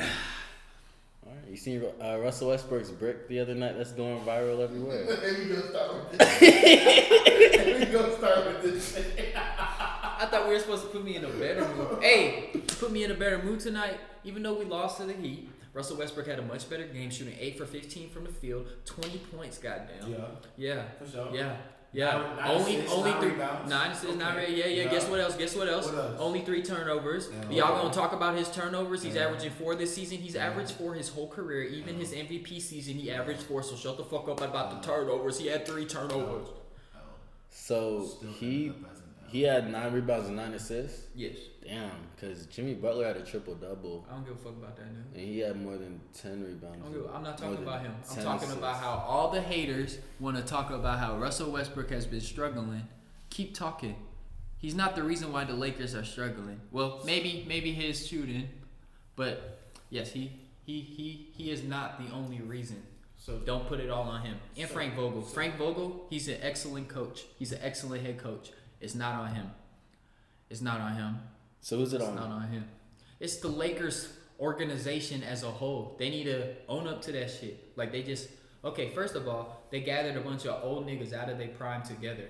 [1.26, 1.50] All right.
[1.50, 3.76] You seen uh, Russell Westbrook's brick the other night?
[3.76, 5.04] That's going viral everywhere.
[5.22, 6.40] Maybe we gonna start with this.
[6.40, 8.98] Maybe we gonna start with this.
[9.36, 12.02] I thought we were supposed to put me in a better mood.
[12.02, 13.98] Hey, put me in a better mood tonight.
[14.24, 17.34] Even though we lost to the Heat, Russell Westbrook had a much better game, shooting
[17.38, 19.58] eight for 15 from the field, 20 points.
[19.58, 20.10] Goddamn.
[20.10, 20.16] Yeah,
[20.56, 20.82] Yeah.
[20.98, 21.28] for sure.
[21.34, 21.56] Yeah.
[21.92, 23.70] Yeah, Nine- nine only assists, only nine three rebounds.
[23.70, 24.46] nine assists, nine Okay.
[24.46, 24.82] re- yeah, yeah.
[24.84, 24.90] Yeah.
[24.90, 25.34] Guess what else?
[25.36, 25.86] Guess what else?
[25.86, 26.20] What else?
[26.20, 27.28] Only three turnovers.
[27.32, 27.50] Yeah.
[27.50, 27.82] Y'all Okay.
[27.82, 29.02] gonna talk about his turnovers?
[29.02, 29.24] He's Yeah.
[29.26, 30.18] averaging four this season.
[30.18, 30.46] He's Yeah.
[30.46, 31.64] averaged four his whole career.
[31.64, 32.00] Even Yeah.
[32.00, 33.64] his MVP season, he averaged four.
[33.64, 34.94] So shut the fuck up about the oh.
[34.98, 35.38] turnovers.
[35.40, 36.46] He had three turnovers.
[36.94, 36.98] Oh,
[37.50, 38.72] So still he
[39.32, 39.70] ended up as an L.
[39.70, 41.06] he had nine rebounds and nine assists.
[41.14, 44.76] Yes, Damn, because Jimmy Butler had a triple double, I don't give a fuck about
[44.76, 45.14] that nigga.
[45.14, 46.78] and he had more than ten rebounds.
[46.80, 47.94] I don't give a- I'm not talking about him.
[48.08, 51.90] I'm 10 talking about how all the haters want to talk about how Russell Westbrook
[51.90, 52.88] has been struggling.
[53.30, 53.94] Keep talking.
[54.58, 56.60] He's not the reason why the Lakers are struggling.
[56.70, 58.48] Well, maybe maybe his shooting,
[59.16, 60.32] but yes, he
[60.66, 62.82] he he he is not the only reason.
[63.16, 64.36] So don't put it all on him.
[64.58, 65.22] And So- Frank Vogel.
[65.22, 67.24] so- Frank Vogel, he's an excellent coach.
[67.38, 68.50] He's an excellent head coach.
[68.80, 69.50] It's not on him.
[70.48, 71.18] It's not on him.
[71.60, 72.16] So who's it It's on?
[72.16, 72.64] not on him.
[73.20, 75.96] It's the Lakers organization as a whole.
[75.98, 77.72] They need to own up to that shit.
[77.76, 78.28] Like they just
[78.64, 78.90] okay.
[78.90, 82.28] First of all, they gathered a bunch of old niggas out of their prime together.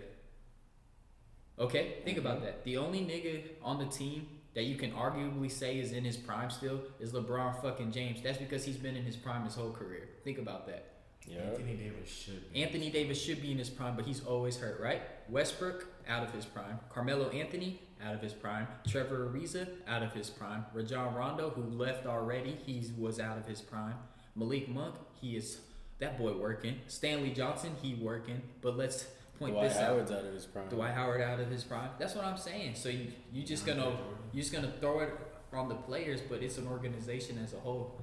[1.59, 2.47] Okay, think about mm-hmm.
[2.47, 2.65] that.
[2.65, 6.51] The only nigga on the team that you can arguably say is in his prime
[6.51, 8.21] still is LeBron fucking James.
[8.23, 10.09] That's because he's been in his prime his whole career.
[10.25, 10.87] Think about that.
[11.27, 11.41] Yeah.
[11.43, 12.53] Anthony Davis should.
[12.53, 12.63] Be.
[12.63, 15.03] Anthony Davis should be in his prime, but he's always hurt, right?
[15.29, 16.79] Westbrook out of his prime.
[16.93, 18.67] Carmelo Anthony out of his prime.
[18.87, 20.65] Trevor Ariza out of his prime.
[20.75, 23.95] Rajon Rondo, who left already, he was out of his prime.
[24.35, 25.61] Malik Monk, he is
[26.01, 26.81] that boy working.
[26.89, 28.43] Stanley Johnson, he working.
[28.61, 29.07] But let's
[29.39, 30.19] point Dwight this Howard's out.
[30.19, 30.69] out of his prime.
[30.69, 31.91] Dwight Howard out of his prime.
[31.99, 32.75] That's what I'm saying.
[32.75, 33.97] So you you just gonna
[34.33, 35.11] you're just gonna throw it
[35.53, 38.01] on the players, but it's an organization as a whole.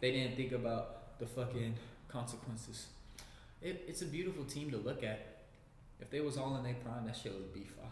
[0.00, 1.74] They didn't think about the fucking
[2.08, 2.86] consequences.
[3.62, 5.29] It, it's a beautiful team to look at.
[6.00, 7.86] If they was all in their prime, that shit would be fire.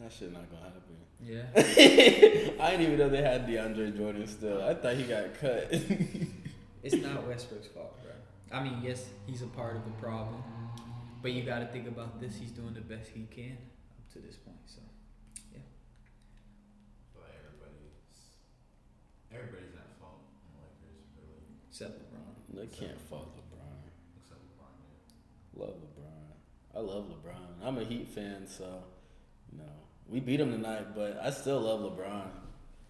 [0.00, 0.82] That shit not gonna happen.
[1.22, 1.44] Yeah.
[2.64, 4.62] I didn't even know they had DeAndre Jordan still.
[4.62, 5.68] I thought he got cut.
[6.82, 8.12] it's not Westbrook's fault, bro.
[8.52, 10.42] I mean, yes, he's a part of the problem,
[11.22, 12.36] but you got to think about this.
[12.36, 13.56] He's doing the best he can
[13.98, 14.58] up to this point.
[14.66, 14.82] So
[15.54, 15.60] yeah.
[17.14, 18.36] But everybody's
[19.32, 22.60] everybody's at fault in the Lakers, really, except LeBron.
[22.60, 23.88] they can't fault LeBron.
[24.20, 24.74] except LeBron.
[24.84, 25.62] yeah.
[25.64, 25.93] Love LeBron.
[26.76, 27.66] I love LeBron.
[27.66, 28.82] I'm a Heat fan, so
[29.52, 29.70] you know
[30.08, 32.28] we beat him tonight, but I still love LeBron.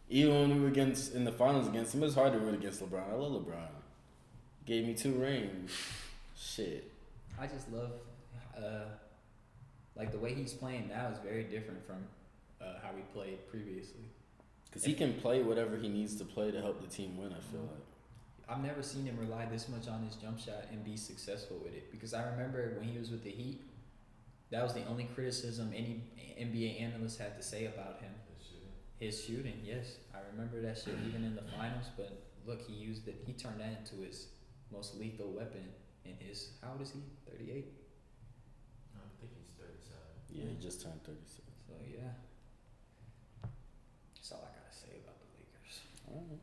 [0.08, 2.82] Even when we were against in the finals against him, it's hard to root against
[2.82, 3.10] LeBron.
[3.10, 3.68] I love LeBron.
[4.66, 5.70] Gave me two rings.
[6.36, 6.90] Shit.
[7.38, 7.92] I just love,
[8.56, 8.84] uh,
[9.96, 11.96] like the way he's playing now is very different from
[12.60, 14.04] uh, how he played previously.
[14.72, 17.32] Cause he can play whatever he needs to play to help the team win.
[17.32, 17.84] I feel like.
[18.48, 21.74] I've never seen him rely this much on his jump shot and be successful with
[21.74, 21.90] it.
[21.90, 23.60] Because I remember when he was with the Heat,
[24.54, 26.02] that was the only criticism any
[26.40, 28.12] NBA analyst had to say about him.
[28.38, 28.70] This shit.
[28.98, 31.86] His shooting, yes, I remember that shit even in the finals.
[31.96, 33.22] But look, he used it.
[33.26, 34.28] He turned that into his
[34.72, 35.64] most lethal weapon.
[36.04, 37.00] In his, how old is he?
[37.28, 37.72] Thirty eight.
[38.94, 40.14] I think he's thirty-seven.
[40.30, 41.40] Yeah, he just turned 36.
[41.66, 42.12] So yeah,
[44.14, 45.80] that's all I gotta say about the Lakers.
[46.08, 46.40] All right.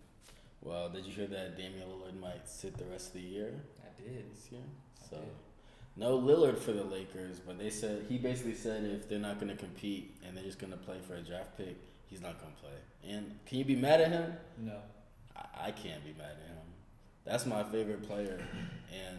[0.62, 4.02] Well, did you hear that Damian Lillard might sit the rest of the year I
[4.02, 4.32] did.
[4.34, 4.62] this year?
[4.66, 5.30] I So, did.
[5.98, 9.50] No Lillard for the Lakers, but they said he basically said if they're not going
[9.52, 11.76] to compete and they're just going to play for a draft pick,
[12.08, 13.12] he's not going to play.
[13.16, 14.34] And can you be mad at him?
[14.60, 14.78] No.
[15.36, 16.58] I, I can't be mad at him.
[17.26, 18.40] That's my favorite player,
[18.92, 19.18] and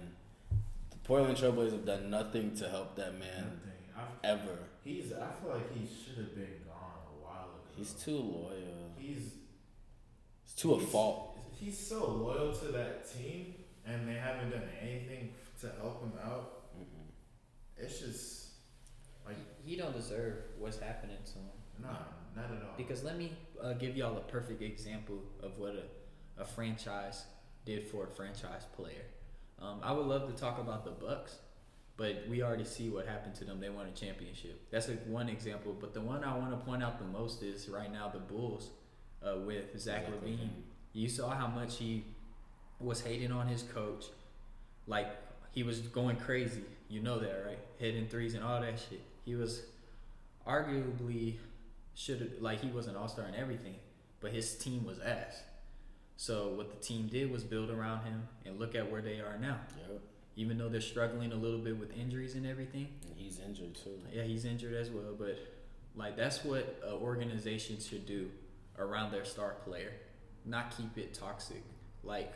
[0.91, 3.59] the Portland Trailblazers have done nothing to help that man Nothing.
[3.97, 4.59] I've- ever.
[4.83, 5.13] He's.
[5.13, 7.71] I feel like he should have been gone a while ago.
[7.77, 8.91] He's too loyal.
[8.99, 9.35] He's.
[10.45, 11.39] It's to a fault.
[11.61, 13.55] He's so loyal to that team,
[13.87, 15.31] and they haven't done anything
[15.61, 16.62] to help him out.
[17.83, 18.49] It's just
[19.27, 21.83] like He don't deserve what's happening to him.
[21.83, 21.89] nah,
[22.37, 22.75] not at all.
[22.77, 27.25] Because let me uh, give y'all a perfect example of what a, a franchise
[27.65, 29.05] did for a franchise player.
[29.61, 31.37] Um, I would love to talk about the Bucks,
[31.97, 33.61] but we already see what happened to them.
[33.61, 34.61] They won a championship.
[34.71, 35.77] That's a, one example.
[35.79, 38.71] But the one I want to point out the most is right now the Bulls
[39.25, 40.49] uh, with Zach LaVine.
[40.93, 42.05] You saw how much he
[42.81, 44.07] was hating on his coach.
[44.89, 45.09] Like
[45.53, 46.63] he was going crazy.
[46.89, 47.59] You know that, right?
[47.79, 49.01] Hitting threes and all that shit.
[49.25, 49.63] He was
[50.47, 51.37] arguably
[51.95, 53.75] should have like he was an all star and everything,
[54.21, 55.43] but his team was ass.
[56.17, 59.37] So what the team did was build around him and look at where they are
[59.41, 59.59] now.
[59.89, 60.01] Yep.
[60.37, 63.99] Even though they're struggling a little bit with injuries and everything, And he's injured too.
[64.13, 65.39] yeah, he's injured as well, but
[65.95, 68.31] like that's what an organization should do
[68.79, 69.93] around their star player,
[70.47, 71.63] not keep it toxic.
[72.03, 72.33] Like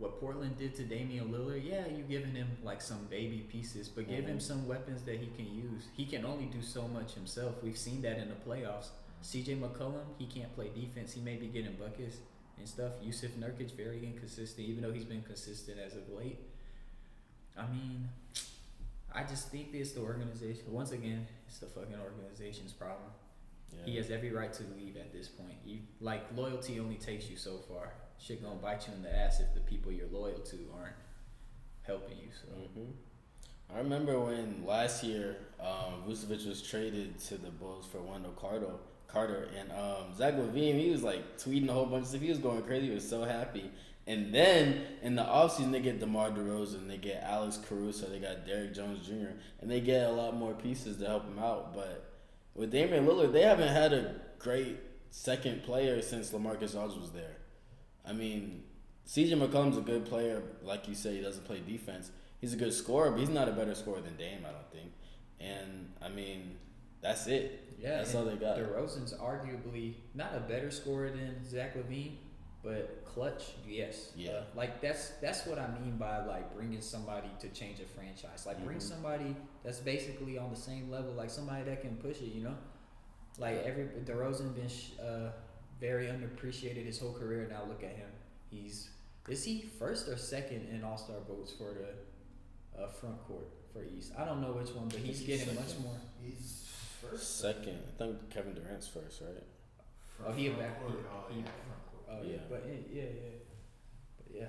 [0.00, 4.08] what Portland did to Damian Lillard, yeah, you giving him like some baby pieces, but
[4.08, 4.42] give him Mhm.
[4.42, 5.88] some weapons that he can use.
[5.94, 7.62] He can only do so much himself.
[7.62, 8.88] We've seen that in the playoffs.
[9.22, 11.12] CJ McCollum, he can't play defense.
[11.12, 12.16] He may be getting buckets
[12.58, 12.92] and stuff.
[13.02, 16.38] Jusuf Nurkic, very inconsistent, even though he's been consistent as of late.
[17.56, 18.08] I mean,
[19.12, 20.72] I just think it's the organization.
[20.72, 23.10] Once again, it's the fucking organization's problem.
[23.76, 23.84] Yeah.
[23.84, 25.58] He has every right to leave at this point.
[25.66, 27.92] You like loyalty only takes you so far.
[28.20, 30.96] Shit gonna bite you in the ass if the people you're loyal to aren't
[31.82, 32.28] helping you.
[32.32, 32.90] So hmm
[33.74, 38.72] I remember when last year um, Vucevic was traded to the Bulls for Wendell Carter,
[39.06, 40.80] Carter, and um, Zach LaVine.
[40.80, 42.20] He was like tweeting a whole bunch of stuff.
[42.20, 42.88] He was going crazy.
[42.88, 43.70] He was so happy.
[44.06, 48.44] And then in the offseason, they get DeMar DeRozan, they get Alex Caruso, they got
[48.44, 51.74] Derrick Jones Jr., and they get a lot more pieces to help him out.
[51.74, 52.10] But
[52.54, 54.78] with Damian Lillard, they haven't had a great
[55.10, 57.36] second player since LaMarcus Aldridge was there.
[58.06, 58.64] I mean,
[59.06, 60.42] CJ McCollum's a good player.
[60.62, 62.10] Like you say, he doesn't play defense.
[62.40, 64.92] He's a good scorer, but he's not a better scorer than Dame, I don't think.
[65.40, 66.56] And, I mean,
[67.02, 67.74] that's it.
[67.78, 68.56] yeah, That's all they got.
[68.58, 72.16] DeRozan's arguably not a better scorer than Zach LaVine,
[72.62, 74.12] but clutch, yes.
[74.14, 74.30] Yeah.
[74.32, 78.44] Uh, like that's that's what I mean by like bringing somebody to change a franchise.
[78.46, 78.82] Like bring Mhm.
[78.82, 79.34] somebody
[79.64, 82.34] that's basically on the same level, like somebody that can push it.
[82.34, 82.56] You know,
[83.38, 85.30] like every DeRozan been sh- uh,
[85.80, 87.46] very underappreciated his whole career.
[87.50, 88.08] Now look at him.
[88.50, 88.90] He's
[89.28, 93.84] is he first or second in All Star votes for the uh, front court for
[93.84, 94.12] East?
[94.18, 95.96] I don't know which one, but I think he's he's getting much more.
[96.24, 96.68] He's
[97.00, 97.40] first.
[97.40, 97.78] Second.
[97.94, 99.42] I think Kevin Durant's first, right?
[100.26, 100.92] Oh, he a Front back- court.
[100.92, 102.04] he- Oh, he- yeah, front court.
[102.10, 102.38] Oh yeah, Yeah.
[102.50, 103.38] but yeah, yeah, yeah,
[104.18, 104.48] but yeah,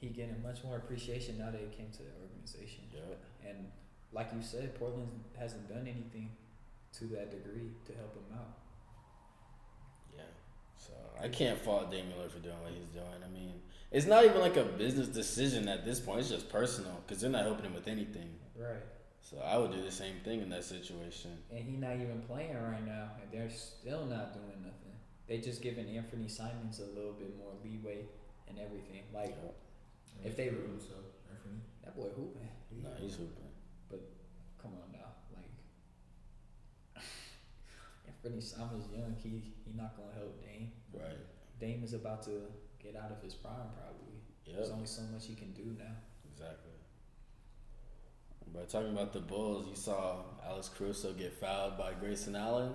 [0.00, 2.84] he getting much more appreciation now that he came to the organization.
[2.92, 3.18] Yep.
[3.48, 3.70] And
[4.12, 6.30] like you said, Portland hasn't done anything
[6.98, 8.58] to that degree to help him out.
[10.90, 10.96] Yeah.
[11.18, 13.22] So I can't fault Damian Lillard for doing what he's doing.
[13.24, 16.20] I mean, it's not even like a business decision at this point.
[16.20, 18.30] It's just personal because they're not helping him with anything.
[18.56, 18.82] Right.
[19.20, 21.30] So I would do the same thing in that situation.
[21.50, 24.92] And he not even playing right now, and they're still not doing nothing.
[25.26, 28.04] They just giving Anthony Simons a little bit more leeway
[28.48, 29.02] and everything.
[29.14, 29.34] Like
[30.18, 31.60] And If they- Caruso, uh, Anthony.
[31.84, 32.48] that boy hooping.
[32.82, 33.42] No, he's hooping.
[34.62, 37.04] Come on now, like
[38.24, 40.72] Anthony Simons young, he he not gonna help Dame.
[40.94, 41.18] Right.
[41.60, 42.30] Dame is about to
[42.82, 44.16] get out of his prime probably.
[44.46, 44.56] Yep.
[44.56, 45.92] There's only so much he can do now.
[46.32, 46.72] Exactly.
[48.52, 52.72] But talking about the Bulls, you saw Alex Caruso get fouled by Grayson Allen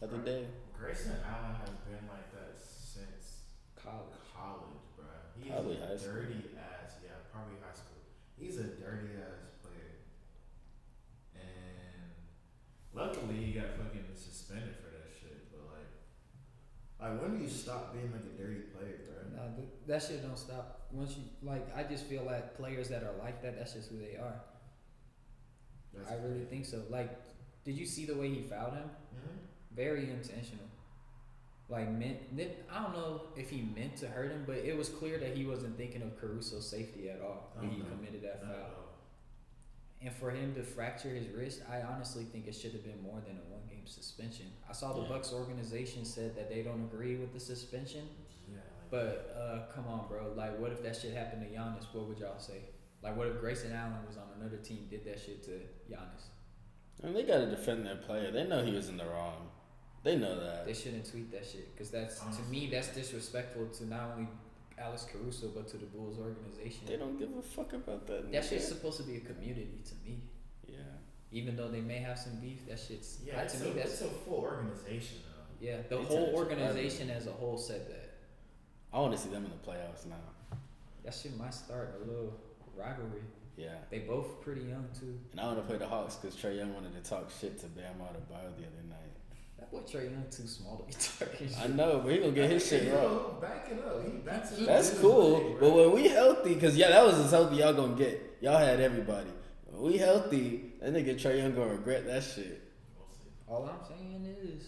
[0.00, 0.46] the other day.
[0.76, 3.42] Grayson Allen has been like that since
[3.76, 4.10] College.
[4.34, 5.04] college, bro.
[5.40, 6.14] He's Probably a high school.
[6.14, 6.98] dirty ass.
[7.04, 8.02] Yeah, probably high school.
[8.38, 10.02] He's a dirty ass player,
[11.34, 12.10] and
[12.94, 15.50] luckily he got fucking suspended for that shit.
[15.52, 15.90] But like,
[17.10, 19.36] like when do you stop being like a dirty player, bro?
[19.36, 20.82] No, th- that shit don't stop.
[20.92, 23.98] Once you like, I just feel like players that are like that, that's just who
[23.98, 24.40] they are.
[25.92, 26.82] That's I really think so.
[26.90, 27.10] Like,
[27.64, 28.90] did you see the way he fouled him?
[29.14, 29.36] hmm
[29.74, 30.66] Very intentional.
[31.68, 32.18] Like meant,
[32.70, 35.46] I don't know if he meant to hurt him, but it was clear that he
[35.46, 37.90] wasn't thinking of Caruso's safety at all when he Okay.
[37.90, 38.84] committed that foul.
[40.02, 43.20] And for him to fracture his wrist, I honestly think it should have been more
[43.26, 44.46] than a one suspension.
[44.68, 45.08] I saw the Yeah.
[45.08, 48.08] Bucks organization said that they don't agree with the suspension,
[48.48, 50.32] Yeah, like, but uh, come on, bro.
[50.36, 51.84] Like, what if that shit happened to Giannis?
[51.92, 52.60] What would y'all say?
[53.02, 55.50] Like, what if Grayson Allen was on another team, did that shit to
[55.90, 56.28] Giannis?
[57.02, 58.30] I mean, they got to defend their player.
[58.30, 59.48] They know he was in the wrong.
[60.04, 60.66] They know that.
[60.66, 64.28] They shouldn't tweet that shit because that's to me that's disrespectful to not only
[64.78, 66.82] Alex Caruso, but to the Bulls organization.
[66.86, 68.30] They don't give a fuck about that.
[68.30, 68.48] That nigga.
[68.48, 70.22] shit's supposed to be a community to me.
[71.34, 71.42] Yeah.
[71.42, 73.80] Even though they may have some beef, that shit's Yeah, that- it's to a, me
[73.80, 75.66] it's that's a full organization though.
[75.66, 75.78] yeah.
[75.88, 78.10] The They whole organization as a whole said that.
[78.92, 80.16] I want to see them in the playoffs now.
[81.04, 82.32] That shit might start a little
[82.76, 83.22] rivalry.
[83.56, 83.74] Yeah.
[83.90, 85.18] They both pretty young too.
[85.32, 87.66] And I want to play the Hawks because Trae Young wanted to talk shit to
[87.66, 89.12] Bam Adebayo the other night.
[89.58, 91.58] That boy Trae Young too small to be talking shit.
[91.60, 93.40] I know, but he gonna get his shit You right.
[93.40, 94.04] Back it up.
[94.04, 97.30] He, that's That's his cool, thing, but when we healthy, cause yeah, that was as
[97.32, 98.38] healthy y'all gonna get.
[98.40, 99.30] Y'all had everybody.
[99.76, 102.62] When we healthy, that nigga Trae Young gonna regret that shit.
[103.48, 104.64] All I'm saying is,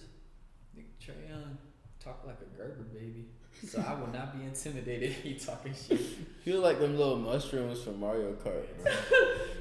[0.76, 1.58] nigga Trae Young
[2.02, 3.26] talk like a Gerber baby.
[3.66, 5.98] So I will not be intimidated if he talking shit.
[6.44, 8.92] Feel like them little mushrooms from Mario Kart, bro.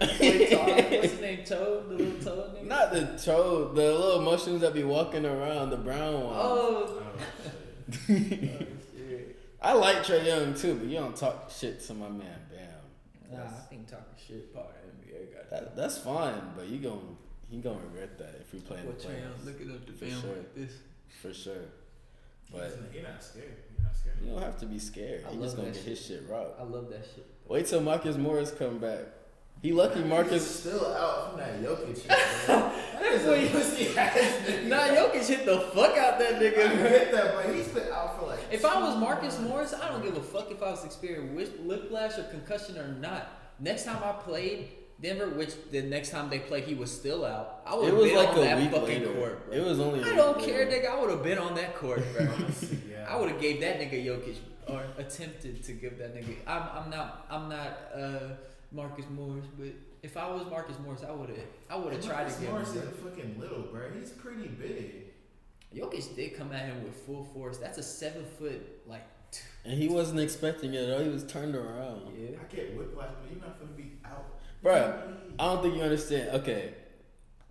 [0.19, 1.45] Wait, Todd, what's his name?
[1.45, 2.67] Toad, the little Toad nigga.
[2.67, 6.36] Not the toad, the little mushrooms that be walking around, the brown ones.
[6.38, 8.08] Oh, Oh, shit.
[8.97, 9.39] shit.
[9.62, 13.38] I like Trae Young too, but you don't talk shit to my man Bam.
[13.38, 14.67] Nah, I think talking shit part
[15.15, 17.17] of NBA got That, that's fine, but you gon'
[17.49, 19.86] he gonna regret that if we play in the What Trae Young playoffs looking up
[19.86, 20.30] the For film sure.
[20.32, 20.71] like this.
[21.21, 21.65] for sure.
[22.51, 23.45] But He's- You're not scared.
[23.75, 24.15] You're not scared.
[24.23, 25.25] you don't have to be scared.
[25.28, 25.86] I He just gonna get shit.
[25.86, 26.47] his shit right.
[26.60, 27.25] I love that shit.
[27.47, 29.01] Wait till Marcus Morris come back.
[29.62, 30.60] He lucky He's Marcus.
[30.60, 32.06] still out from that Jokic.
[32.95, 33.47] That is Wait.
[33.47, 34.67] a pussy.
[34.67, 37.12] Nah, Jokic hit the fuck out that I nigga.
[37.12, 38.39] that, but he's been out for like.
[38.51, 39.49] If I was Marcus months.
[39.49, 42.88] Morris, I don't give a fuck if I was experiencing whip- whiplash or concussion or
[42.88, 43.30] not.
[43.60, 44.69] Next time I played
[45.01, 47.62] Denver, which the next time they played, he was still out.
[47.65, 49.13] I would have was been like on a that week fucking later.
[49.13, 49.58] court, bro.
[49.58, 49.99] It was only.
[50.01, 50.88] a I don't care, later.
[50.88, 50.91] nigga.
[50.91, 52.25] I would have been on that court, bro.
[52.89, 53.05] Yeah.
[53.13, 56.36] I would have gave that nigga Jokic or attempted to give that nigga.
[56.47, 58.19] I'm, I'm not I'm not uh,
[58.71, 59.67] Marcus Morris, but
[60.01, 61.38] if I was Marcus Morris, I would have
[61.69, 62.77] I would have tried Marcus to give Morris him.
[62.81, 63.81] isn't fucking little, bro.
[63.99, 65.03] He's pretty big.
[65.73, 65.89] Bro.
[65.89, 67.58] Jokic did come at him with full force.
[67.58, 69.03] That's a seven foot like.
[69.65, 70.86] And he wasn't expecting it.
[70.88, 71.03] Though.
[71.03, 72.13] He was turned around.
[72.17, 72.38] yeah.
[72.41, 74.35] I get whiplash, but you're not gonna be out.
[74.65, 74.97] Bruh,
[75.38, 76.30] I don't think you understand.
[76.41, 76.73] Okay,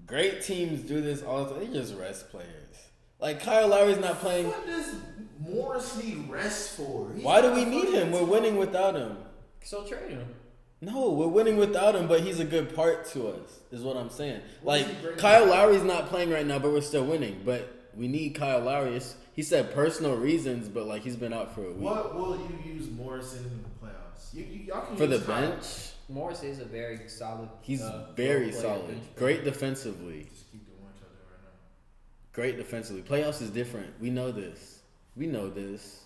[0.04, 1.60] great teams do this all the time.
[1.60, 2.48] They just rest players.
[3.20, 4.48] Like Kyle Lowry's not playing.
[4.48, 4.96] What does
[5.40, 7.12] Morris need rest for?
[7.14, 8.10] He's Why do we need him?
[8.10, 9.16] We're winning without him.
[9.62, 10.26] So trade him.
[10.80, 13.60] No, we're winning without him, but he's a good part to us.
[13.70, 14.40] Is what I'm saying.
[14.62, 15.46] What Like does he bring Kyle?
[15.46, 17.40] Lowry's not playing right now, but we're still winning.
[17.44, 18.96] But we need Kyle Lowry.
[18.96, 21.78] It's, he said personal reasons, but like he's been out for a week.
[21.80, 24.34] What will you use Morris in the playoffs?
[24.34, 25.40] You, you, y'all can For the Kyle.
[25.52, 25.64] bench,
[26.08, 27.48] Morris is a very solid.
[27.62, 29.00] he's uh, very solid.
[29.16, 30.26] Great defensively.
[30.30, 31.50] Just keep doing what y'all right now.
[32.32, 33.02] Great defensively.
[33.02, 33.88] Playoffs is different.
[34.00, 34.80] We know this.
[35.16, 36.00] We know this.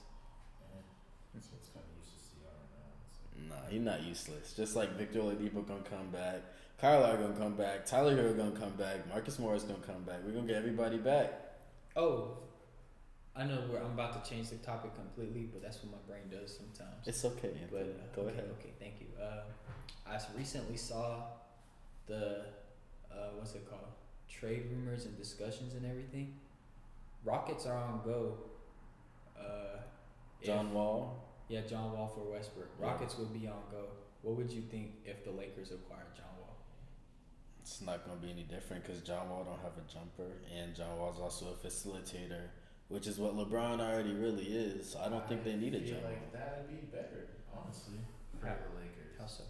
[1.34, 3.56] That's what's kind of useless to y'all right now.
[3.56, 4.52] Nah, he's not useless.
[4.54, 6.42] Just like Victor Oladipo gonna come back,
[6.80, 10.18] Kyle Lowry gonna come back, Tyler Herro gonna come back, Marcus Morris gonna come back.
[10.24, 11.32] We're gonna get everybody back.
[11.96, 12.38] Oh,
[13.34, 16.22] I know where I'm about to change the topic completely, but that's what my brain
[16.30, 17.06] does sometimes.
[17.06, 17.52] It's okay.
[17.70, 17.94] But Anthony.
[17.94, 18.50] uh, Go okay, ahead.
[18.58, 19.06] Okay, thank you.
[19.20, 19.42] Uh,
[20.10, 21.22] I s- recently saw
[22.06, 22.46] the
[23.12, 23.82] uh, what's it called?
[24.28, 26.34] Trade rumors and discussions and everything.
[27.24, 28.38] Rockets are on go.
[29.38, 29.78] Uh,
[30.40, 31.24] if- John Wall.
[31.48, 32.68] yeah, John Wall for Westbrook.
[32.80, 32.86] Yeah.
[32.86, 33.84] Rockets would be on go.
[34.22, 36.56] What would you think if the Lakers acquired John Wall?
[37.62, 40.98] It's not gonna be any different because John Wall don't have a jumper, and John
[40.98, 42.48] Wall's also a facilitator,
[42.88, 44.90] which is what LeBron already really is.
[44.90, 46.08] So I don't think they need a feel jumper.
[46.08, 47.98] like that'd be better, honestly,
[48.40, 49.18] for the Lakers.
[49.20, 49.44] How so?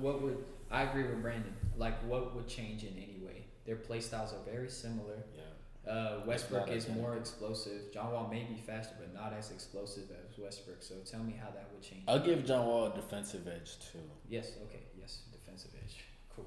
[0.00, 1.54] What would I agree with Brandon?
[1.76, 3.44] Like, what would change in any way?
[3.66, 5.24] Their play styles are very similar.
[5.36, 5.92] Yeah.
[5.92, 7.92] Uh, Westbrook is more explosive.
[7.94, 10.82] John Wall may be faster, but not as explosive as Westbrook.
[10.82, 12.02] So tell me how that would change.
[12.06, 14.00] I'll give John Wall a defensive edge too.
[14.28, 16.04] yes, okay, yes, defensive edge.
[16.34, 16.44] Cool.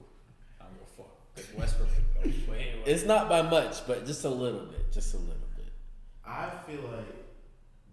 [0.60, 1.18] I'm gonna fuck.
[1.34, 1.90] Because Westbrook
[2.22, 2.84] could go way, way.
[2.86, 4.92] It's not by much, but just a little bit.
[4.92, 5.72] Just a little bit.
[6.26, 7.26] I feel like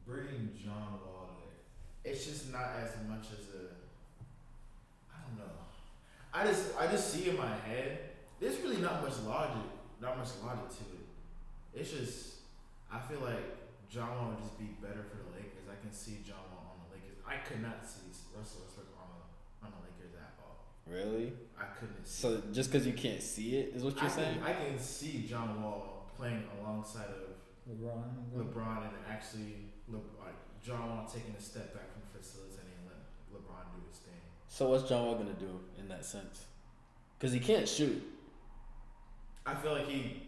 [0.07, 3.64] bringing John Wall there, it's just not as much as a.
[5.14, 5.53] I don't know.
[6.33, 7.99] I just I just see in my head.
[8.41, 9.69] There's really not much logic,
[10.01, 11.81] not much logic to it.
[11.81, 12.35] It's just
[12.92, 13.57] I feel like
[13.90, 15.67] John Wall would just be better for the Lakers.
[15.71, 17.19] I can see John Wall on the Lakers.
[17.27, 20.69] I could not see Russell Westbrook on the on the Lakers at all.
[20.87, 21.33] Really?
[21.59, 22.23] I couldn't see.
[22.23, 24.38] So just because you can't see it is what you're saying?
[24.38, 27.38] can, I can see John Wall playing alongside of
[27.69, 28.05] LeBron.
[28.37, 33.00] LeBron and actually Le, like John Wall taking a step back from facilitating and let
[33.33, 34.21] LeBron do his thing.
[34.59, 36.46] So what's John Wall gonna do in that sense?
[37.15, 38.02] Because he can't shoot.
[39.46, 40.27] I feel like he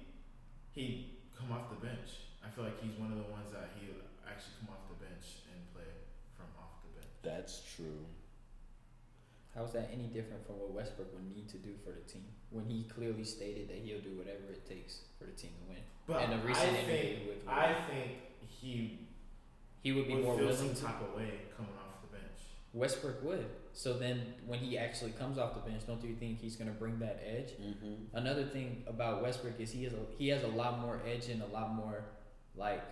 [0.70, 2.30] he come off the bench.
[2.38, 3.90] I feel like he's one of the ones that he
[4.22, 5.90] actually come off the bench and play
[6.38, 7.10] from off the bench.
[7.26, 8.06] That's true.
[9.52, 12.30] How is that any different from what Westbrook would need to do for the team
[12.50, 15.82] when he clearly stated that he'll do whatever it takes for the team to win?
[16.06, 18.12] But And a I recent think interview with I think
[18.46, 19.10] he
[19.82, 20.82] he would be would more feel willing some to.
[20.86, 21.79] type of way coming off the bench.
[22.72, 23.46] Westbrook would.
[23.72, 26.98] So then, when he actually comes off the bench, don't you think he's gonna bring
[27.00, 27.50] that edge?
[27.60, 28.16] Mm-hmm.
[28.16, 31.42] Another thing about Westbrook is he has a he has a lot more edge and
[31.42, 32.04] a lot more
[32.56, 32.82] like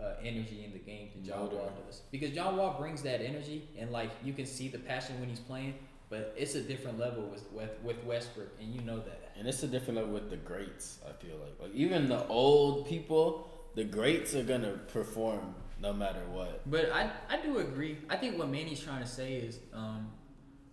[0.00, 2.02] uh, energy in the game than John Wall does.
[2.10, 5.40] Because John Wall brings that energy and like you can see the passion when he's
[5.40, 5.74] playing,
[6.10, 9.32] but it's a different level with with, with Westbrook, and you know that.
[9.38, 10.98] And it's a different level with the greats.
[11.08, 16.20] I feel like, like even the old people, the greats are gonna perform no matter
[16.32, 16.68] what.
[16.70, 17.98] But I I do agree.
[18.08, 20.10] I think what Manny's trying to say is um,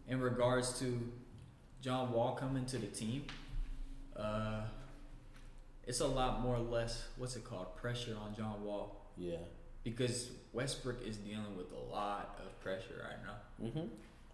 [0.08, 1.00] in regards to
[1.82, 3.26] John Wall coming to the team,
[4.16, 4.62] uh,
[5.86, 9.02] it's a lot more or less what's it called pressure on John Wall.
[9.18, 9.38] Yeah.
[9.84, 13.68] because Westbrook is dealing with a lot of pressure right now.
[13.68, 13.88] Mm-hmm.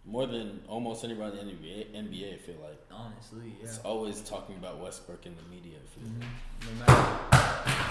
[0.05, 2.82] More than almost anybody in the NBA, NBA I feel like.
[2.89, 3.65] Honestly, yeah.
[3.65, 5.78] It's always talking about Westbrook in the media.
[5.78, 6.30] I feel like.
[6.65, 7.86] No matter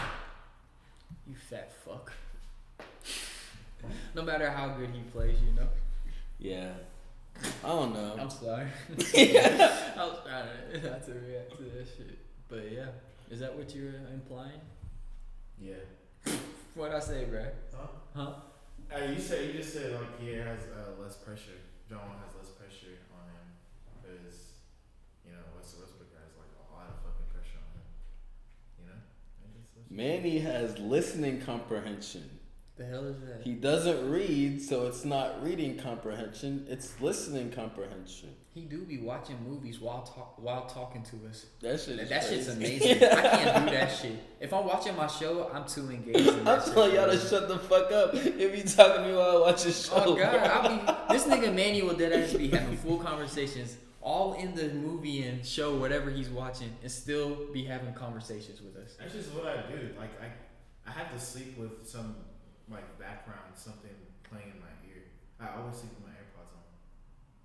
[1.28, 2.12] you fat fuck.
[4.14, 5.68] no matter how good he plays, you know.
[6.38, 6.72] Yeah.
[7.64, 8.16] I don't know.
[8.20, 8.66] I'm sorry.
[8.88, 10.46] I was trying
[10.82, 12.18] to not to react to that shit,
[12.48, 12.86] but yeah.
[13.30, 14.60] Is that what you're implying?
[15.60, 15.74] Yeah.
[16.74, 17.44] What I say, bro?
[17.74, 17.86] Huh?
[18.14, 18.32] Huh?
[18.94, 21.58] Uh, you said you just said like he has uh, less pressure.
[21.88, 23.48] John has less pressure on him
[24.00, 24.36] because
[25.26, 27.86] you know West Westbrook has like a lot of fucking pressure on him.
[28.78, 28.98] You know.
[29.42, 32.28] And just- that's just- Manny has listening comprehension.
[32.80, 33.42] The hell is that?
[33.42, 36.64] He doesn't read, so it's not reading comprehension.
[36.66, 38.30] It's listening comprehension.
[38.54, 41.44] He do be watching movies while talk while talking to us.
[41.60, 41.98] That shit.
[41.98, 43.04] That, Is that shit's amazing.
[43.04, 44.12] I can't do that shit.
[44.40, 46.26] If I'm watching my show, I'm too engaged.
[46.26, 49.14] In that I'm telling y'all to shut the fuck up if you talking to me
[49.14, 49.92] while I watch a show.
[49.96, 50.40] Oh god, bro.
[50.40, 55.24] I'll be this nigga Manuel that ass be having full conversations all in the movie
[55.24, 58.96] and show whatever he's watching and still be having conversations with us.
[58.98, 59.90] That's just what I do.
[59.98, 62.16] Like I, I have to sleep with some
[62.70, 63.90] like background, something
[64.22, 65.02] playing in my ear.
[65.40, 66.64] I always sleep with my AirPods on.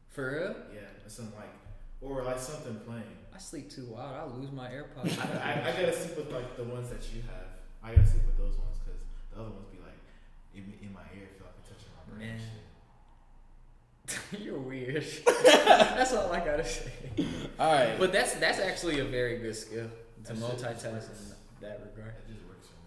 [0.10, 0.56] For real?
[0.74, 1.54] Yeah, some like,
[2.02, 3.04] or like something playing.
[3.34, 4.16] I sleep too wild.
[4.16, 5.18] I lose my AirPods.
[5.20, 7.50] I, I, I gotta sleep with like the ones that you have.
[7.84, 9.02] I gotta sleep with those ones because
[9.34, 10.00] the other ones be like
[10.54, 12.30] in, in my ear, feel like it's touching my brain.
[12.30, 12.50] and Man.
[14.46, 15.06] You're weird.
[15.26, 16.92] that's all I gotta say.
[17.60, 17.98] All right.
[17.98, 19.90] But that's that's actually a very good skill
[20.26, 20.94] to That multitask in
[21.62, 22.16] that regard.
[22.16, 22.78] That just works for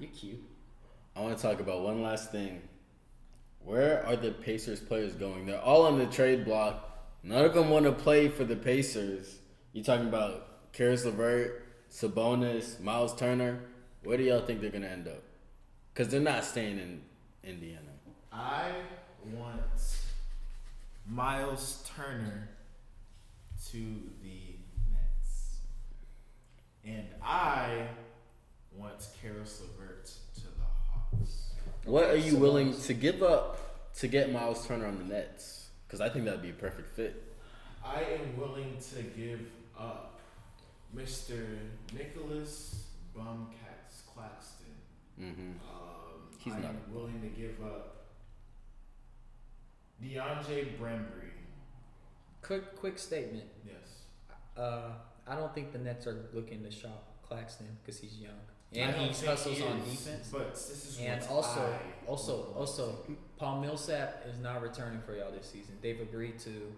[0.00, 0.06] me.
[0.06, 0.42] You're cute.
[1.14, 2.62] I want to talk about one last thing.
[3.64, 5.46] Where are the Pacers players going?
[5.46, 6.88] They're all on the trade block.
[7.22, 9.38] None of them want to play for the Pacers.
[9.72, 13.60] You're talking about Caris LeVert, Sabonis, Miles Turner?
[14.02, 15.22] Where do y'all think they're gonna end up?
[15.92, 17.02] Because they're not staying in
[17.44, 17.80] Indiana.
[18.32, 18.72] I
[19.34, 19.60] want
[21.06, 22.48] Miles Turner
[23.70, 23.78] to
[24.22, 24.56] the
[24.90, 25.58] Nets,
[26.84, 27.86] and I
[28.74, 30.12] want Caris LeVert to.
[31.84, 32.86] What are you willing Sabonis.
[32.86, 33.58] to give up
[33.96, 35.68] to get Miles Turner on the Nets?
[35.86, 37.34] Because I think that'd be a perfect fit.
[37.84, 39.40] I am willing to give
[39.78, 40.20] up
[40.94, 41.58] Mr.
[41.92, 44.66] Nicolas Bumcats Claxton.
[45.20, 45.50] Mm-hmm.
[45.50, 48.06] Um, He's I'm a willing to give up
[50.02, 51.30] DeAndre Brembry.
[52.42, 53.44] Quick quick statement.
[53.66, 54.04] Yes.
[54.56, 54.92] Uh,
[55.26, 58.94] I don't think the Nets are looking to shop Claxton because he's young I and
[58.96, 60.28] he hustles he on defense.
[60.32, 62.98] But this is And also, I also, also.
[63.38, 65.76] Paul Millsap is not returning for y'all this season.
[65.82, 66.72] They've agreed to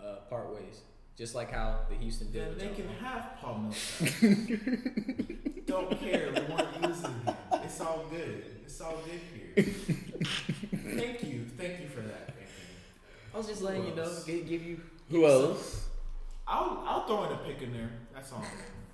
[0.00, 0.80] uh, part ways,
[1.16, 2.74] just like how the Houston did Then with they y'all.
[2.74, 4.08] can have Paul Millsap.
[5.66, 6.32] Don't care.
[6.32, 7.34] We weren't using him.
[7.62, 8.44] It's all good.
[8.64, 9.74] It's all good here.
[10.96, 11.44] Thank you.
[11.56, 12.46] Thank you for that, Anthony.
[13.32, 14.80] I was just letting you know, give, give you.
[15.10, 15.86] Who else?
[16.48, 17.90] I'll I'll throw in a pick in there.
[18.14, 18.44] That's all.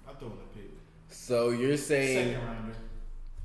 [0.06, 0.70] I'll throw in a pick.
[1.12, 2.36] So you're saying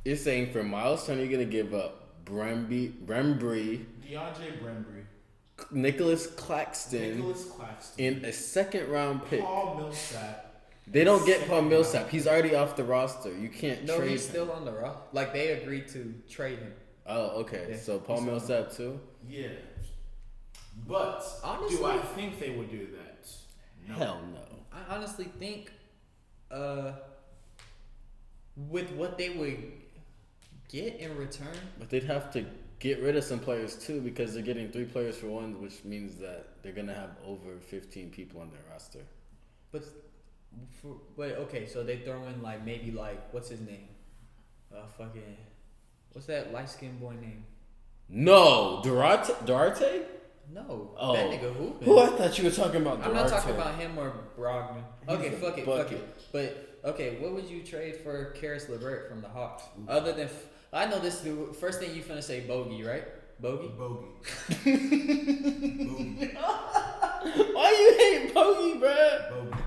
[0.05, 5.03] you're saying for Miles Turner you're gonna give up Bremby, Brembry, DeAndre Brembry.
[5.71, 8.05] Nicolas Claxton Nicolas Claxton.
[8.05, 9.41] in a second round pick.
[9.41, 10.43] Paul Millsap.
[10.89, 12.01] They don't get Paul Millsap.
[12.03, 12.11] round.
[12.11, 13.35] He's already off the roster.
[13.37, 14.29] You can't No, trade he's him.
[14.29, 15.01] still on the roster.
[15.13, 16.73] Like they agreed to trade him.
[17.05, 17.67] Oh, okay.
[17.71, 18.31] Yeah, so Paul he's on.
[18.31, 18.99] Millsap too.
[19.27, 19.47] Yeah.
[20.87, 23.27] But Honestly- do I think they would do that?
[23.89, 23.95] No.
[23.95, 24.39] Hell no.
[24.71, 25.71] I honestly think,
[26.51, 26.91] uh,
[28.69, 29.57] with what they would
[30.69, 31.47] get in return,
[31.79, 32.45] But they'd have to
[32.79, 36.17] get rid of some players too because they're getting three players for one, which means
[36.19, 38.99] that they're gonna have over 15 people on their roster.
[39.71, 39.83] but
[40.81, 43.87] for but okay, so they throw in like maybe like what's his name,
[44.75, 45.37] uh, fucking,
[46.13, 47.45] what's that light skinned boy name?
[48.09, 49.33] No, Duarte.
[49.45, 50.01] Duarte?
[50.53, 51.13] No, Oh.
[51.13, 51.73] that nigga who?
[51.83, 53.03] Who I thought you were talking about?
[53.03, 54.81] I'm not talking about him or Brogdon.
[55.07, 56.31] Okay, fuck it, fuck it.
[56.31, 59.63] But okay, what would you trade for Caris LeVert from the Hawks?
[59.87, 61.19] Other than f- I know this.
[61.21, 63.05] The first thing you finna say Bogi, right?
[63.39, 63.69] Bogi.
[63.77, 64.07] Bogi.
[64.65, 66.27] Bogi.
[67.53, 69.19] Why you hate Bogi, bro?
[69.29, 69.63] Bogi.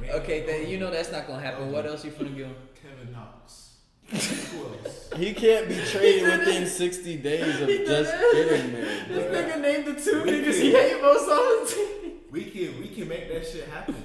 [0.00, 1.64] We Okay, got then you know that's not gonna happen.
[1.64, 1.74] Bogi.
[1.74, 2.56] What else you finna give him?
[2.82, 3.76] Kevin Knox.
[4.10, 5.10] Who else?
[5.16, 8.32] He can't be traded within 60 days of just it.
[8.50, 8.84] getting there.
[9.08, 9.24] This
[9.54, 12.12] nigga named the two niggas he hate most on the team.
[12.30, 13.96] We can we can make that shit happen.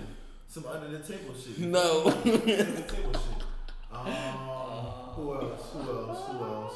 [0.47, 1.59] Some under the table shit.
[1.67, 2.05] No.
[2.07, 3.43] under the table shit.
[3.91, 4.05] Um,
[5.15, 5.61] who else?
[5.73, 6.27] Who else?
[6.31, 6.73] Who else?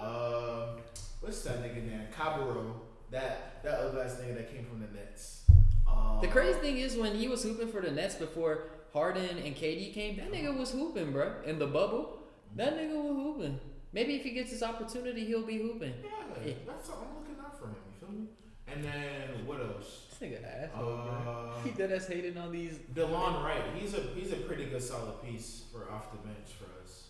[0.00, 0.82] Um,
[1.20, 2.00] what's that nigga name?
[2.16, 2.72] Cabarrot.
[3.10, 5.42] That that other ass nigga that came from the Nets.
[5.88, 9.54] Um, The crazy thing is when he was hooping for the Nets before Harden and
[9.56, 11.32] KD came, that nigga was hooping, bro.
[11.44, 12.18] In the bubble,
[12.56, 13.58] that nigga was hooping.
[13.92, 15.92] Maybe if he gets his opportunity, he'll be hooping.
[16.04, 16.52] Yeah, Yeah.
[16.66, 17.74] that's all I'm looking out for him.
[17.86, 18.26] You feel me?
[18.68, 20.09] And then what else?
[20.20, 21.52] This nigga asshole, bro.
[21.56, 22.74] Uh, He dead ass hating on these.
[22.94, 23.62] Delon Wright.
[23.74, 27.04] He's a he's a pretty good solid piece for off the bench for us.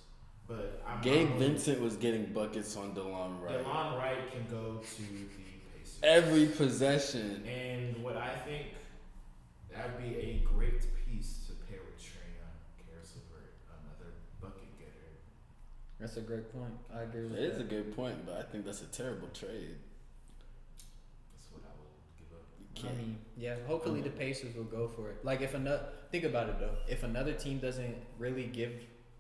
[0.46, 3.64] But I'm Gabe Vincent was getting buckets on Delon Wright.
[3.64, 5.24] Delon Wright can go to the
[5.78, 5.98] Pacers.
[6.02, 7.44] Every possession.
[7.46, 8.66] And what I think
[9.72, 12.50] that'd be a great piece to pair with Trayon
[12.88, 14.90] Caris LeVert, another bucket getter.
[16.00, 16.72] That's a great point.
[16.92, 19.76] I agree with It is a good point, but I think that's a terrible trade.
[21.32, 22.36] That's what I would give
[22.90, 22.96] up.
[22.96, 23.56] I mean, yeah.
[23.66, 25.24] Hopefully the Pacers will go for it.
[25.24, 26.74] Like if another, think about it though.
[26.88, 28.72] If another team doesn't really give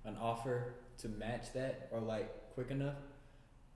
[0.04, 2.94] an offer to match that or like quick enough,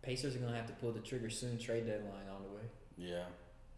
[0.03, 1.59] Pacers are gonna have to pull the trigger soon.
[1.59, 2.63] Trade deadline on the way.
[2.97, 3.27] yeah, I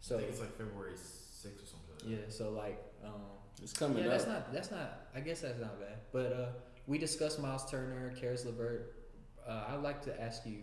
[0.01, 2.09] So think it's like February 6th or something like that.
[2.09, 2.17] yeah.
[2.29, 3.21] So like, um,
[3.61, 4.11] it's coming yeah, up.
[4.11, 5.07] that's not that's not.
[5.15, 5.97] I guess that's not bad.
[6.11, 6.49] But uh,
[6.85, 8.93] we discussed Miles Turner, Caris LeVert.
[9.47, 10.59] Uh, I'd like to ask you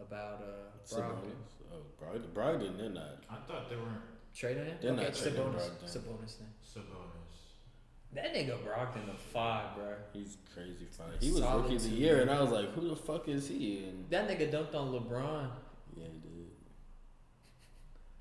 [0.00, 1.00] about uh, Brogdon.
[1.00, 1.72] Sabonis.
[1.72, 3.18] Oh, Brogdon, Brogdon, they're not.
[3.30, 4.00] I thought they weren't
[4.34, 4.76] Trading him?
[4.80, 5.54] They're okay, not trading Sabonis.
[5.54, 5.84] Brogdon.
[5.84, 6.48] Sabonis then.
[6.74, 8.14] Sabonis.
[8.14, 9.94] That nigga Brogdon a five, bro.
[10.12, 11.06] He's crazy fine.
[11.20, 11.94] He was Solid rookie of the two.
[11.94, 13.84] year, and I was like, who the fuck is he?
[13.88, 15.50] And That nigga dunked on LeBron.
[15.96, 16.30] yeah, he did.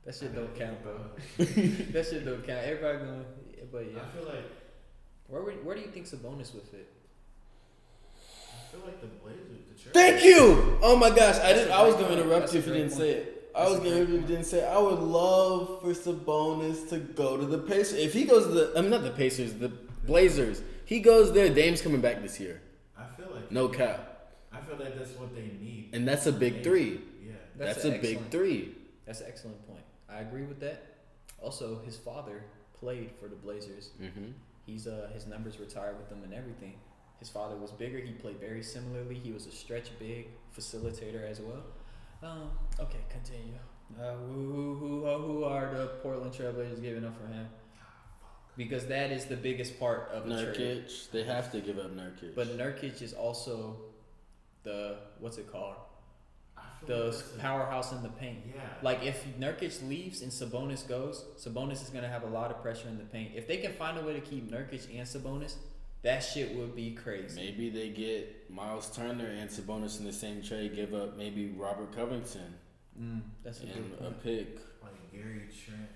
[0.05, 0.77] That shit I don't count,
[1.37, 1.91] think bro.
[1.93, 2.59] That shit don't count.
[2.63, 3.23] Everybody gonna,
[3.71, 3.99] but yeah.
[4.01, 4.51] I feel like
[5.27, 6.91] Where would, where do you think Sabonis would fit?
[8.11, 9.39] I feel like the Blazers.
[9.83, 10.77] The Trailblazers- Thank you.
[10.81, 11.71] Oh my gosh, I That's didn't.
[11.71, 12.27] a I was great going to point.
[12.27, 13.39] interrupt That's you a if you great didn't say it.
[13.55, 14.65] I That's was a going to great you didn't say.
[14.67, 17.99] I would love for Sabonis to go to the Pacers.
[17.99, 19.69] If he goes to the, I mean not the Pacers, the
[20.05, 20.61] Blazers.
[20.85, 21.49] He goes there.
[21.53, 22.61] Dame's coming back this year.
[22.97, 25.89] I feel like No cap, I feel like that's what they need.
[25.93, 27.01] and that's a big three.
[27.25, 27.33] Yeah.
[27.55, 28.75] That's, an a big three.
[29.05, 29.83] That's an excellent point.
[30.09, 30.83] I agree with that.
[31.41, 32.43] Also, his father
[32.79, 33.91] played for the Blazers.
[34.01, 34.31] Mm-hmm.
[34.65, 36.73] He's uh his numbers retired with them and everything.
[37.19, 37.99] His father was bigger.
[37.99, 39.15] He played very similarly.
[39.15, 40.27] He was a stretch big
[40.57, 41.63] facilitator as well.
[42.23, 42.49] Um,
[42.79, 43.53] okay, continue.
[43.99, 47.47] Uh, who, who, who, who are the Portland Trailblazers giving up for him?
[48.55, 50.85] Because that is the biggest part of the trade.
[50.85, 52.35] Nurkic, they have to give up Nurkic.
[52.35, 53.77] But Nurkic is also
[54.63, 55.75] the what's it called?
[56.85, 58.39] The like powerhouse in the paint.
[58.53, 58.61] Yeah.
[58.81, 62.87] Like if Nurkic leaves and Sabonis goes, Sabonis is gonna have a lot of pressure
[62.87, 63.31] in the paint.
[63.35, 65.55] If they can find a way to keep Nurkic and Sabonis,
[66.03, 67.39] that shit would be crazy.
[67.41, 70.75] maybe they get Miles Turner and Sabonis in the same trade.
[70.75, 72.53] Give up maybe Robert Covington
[73.01, 74.59] Mm, that's a good and a pick.
[74.83, 75.89] like Gary Trent.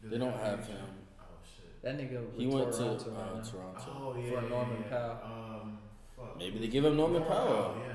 [0.00, 0.64] Do They don't have Gary him.
[0.66, 0.90] Trent?
[1.18, 1.24] Oh
[1.56, 1.82] shit.
[1.82, 3.44] That nigga He with went to Toronto uh, right.
[3.44, 3.82] Toronto.
[3.88, 4.28] Oh yeah.
[4.28, 4.96] For yeah, Norman yeah.
[4.96, 5.20] Powell.
[5.24, 5.78] Um.
[6.16, 6.38] Fuck.
[6.38, 7.74] Maybe they give him Norman Powell.
[7.74, 7.94] Oh yeah.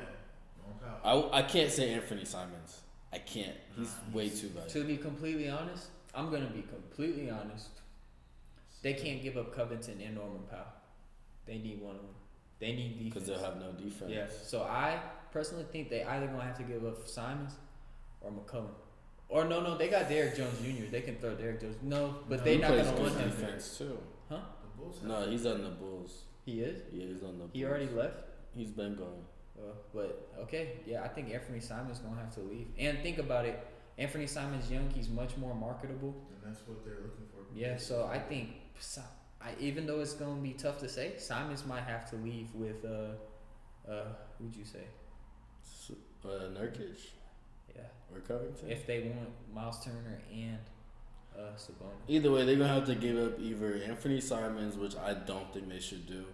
[0.62, 1.30] Norman Powell.
[1.34, 2.82] I, I can't say Anthony Simons.
[3.14, 3.56] I can't.
[3.78, 4.68] He's Nah, way he's- too bad.
[4.70, 7.70] To be completely honest, I'm gonna be completely honest.
[8.82, 10.66] They can't give up Covington and Norman Powell.
[11.52, 12.16] They need one of them.
[12.60, 13.14] They need defense.
[13.14, 14.10] Because they'll have no defense.
[14.10, 14.28] Yeah.
[14.44, 15.02] So I
[15.34, 17.56] personally think they either gonna have to give up Simons
[18.22, 18.70] or McCollum.
[19.28, 20.90] Or no, no, they got Derrick Jones Jr.
[20.90, 21.76] They can throw Derrick Jones.
[21.82, 23.30] No, but No, they're not plays gonna good want him.
[23.32, 23.98] defense too.
[24.30, 24.38] The
[24.78, 25.02] Bulls.
[25.04, 26.24] No, he's on the Bulls.
[26.46, 26.82] He is.
[26.94, 27.38] Yeah, he's on the.
[27.40, 27.52] Bulls.
[27.54, 28.16] He already left.
[28.56, 29.26] He's been gone.
[29.60, 32.68] Uh, but okay, yeah, I think Anthony Simons gonna have to leave.
[32.80, 33.60] And think about it,
[33.98, 34.90] Anthony Simons young.
[34.92, 36.16] He's much more marketable.
[36.30, 37.42] And that's what they're looking for.
[37.54, 37.76] Yeah.
[37.78, 39.02] So I think, Si-
[39.44, 42.86] I, even though it's gonna be tough to say, Simons might have to leave with
[42.86, 44.06] uh, uh,
[44.38, 44.84] who'd you say?
[45.64, 45.92] S-
[46.24, 47.00] Uh, Nurkic
[47.76, 47.82] Yeah.
[48.14, 48.70] or Covington.
[48.70, 50.60] If they want Miles Turner and
[51.36, 51.98] uh, Sabonis.
[52.08, 55.70] Either way, they're gonna have to give up either Anthony Simons, which I don't think
[55.70, 56.26] they should do,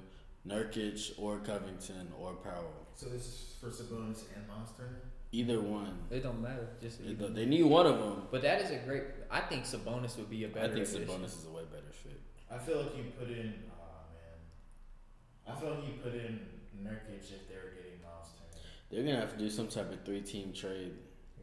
[0.46, 2.74] Nurkic or Covington or Powell.
[2.96, 5.02] So this is for Sabonis and Miles Turner.
[5.32, 5.98] Either one.
[6.10, 6.68] It don't matter.
[6.82, 7.30] Just They, either.
[7.30, 8.24] they need one of them.
[8.32, 9.04] But that is a great.
[9.32, 10.66] I think Sabonis would be a I better.
[10.66, 11.08] I think addition.
[11.08, 12.20] Sabonis is a way better fit.
[12.52, 13.54] I feel like you put in.
[13.72, 15.56] Oh man.
[15.56, 16.40] I feel like you put in
[16.82, 18.64] Nurkic if they were getting Miles Turner.
[18.90, 20.94] They're gonna have to do some type of three-team trade.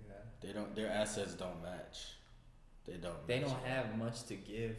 [0.07, 0.15] Yeah.
[0.41, 0.75] They don't.
[0.75, 2.17] Their assets don't match.
[2.87, 3.27] They don't.
[3.27, 3.67] They match don't up.
[3.67, 4.77] have much to give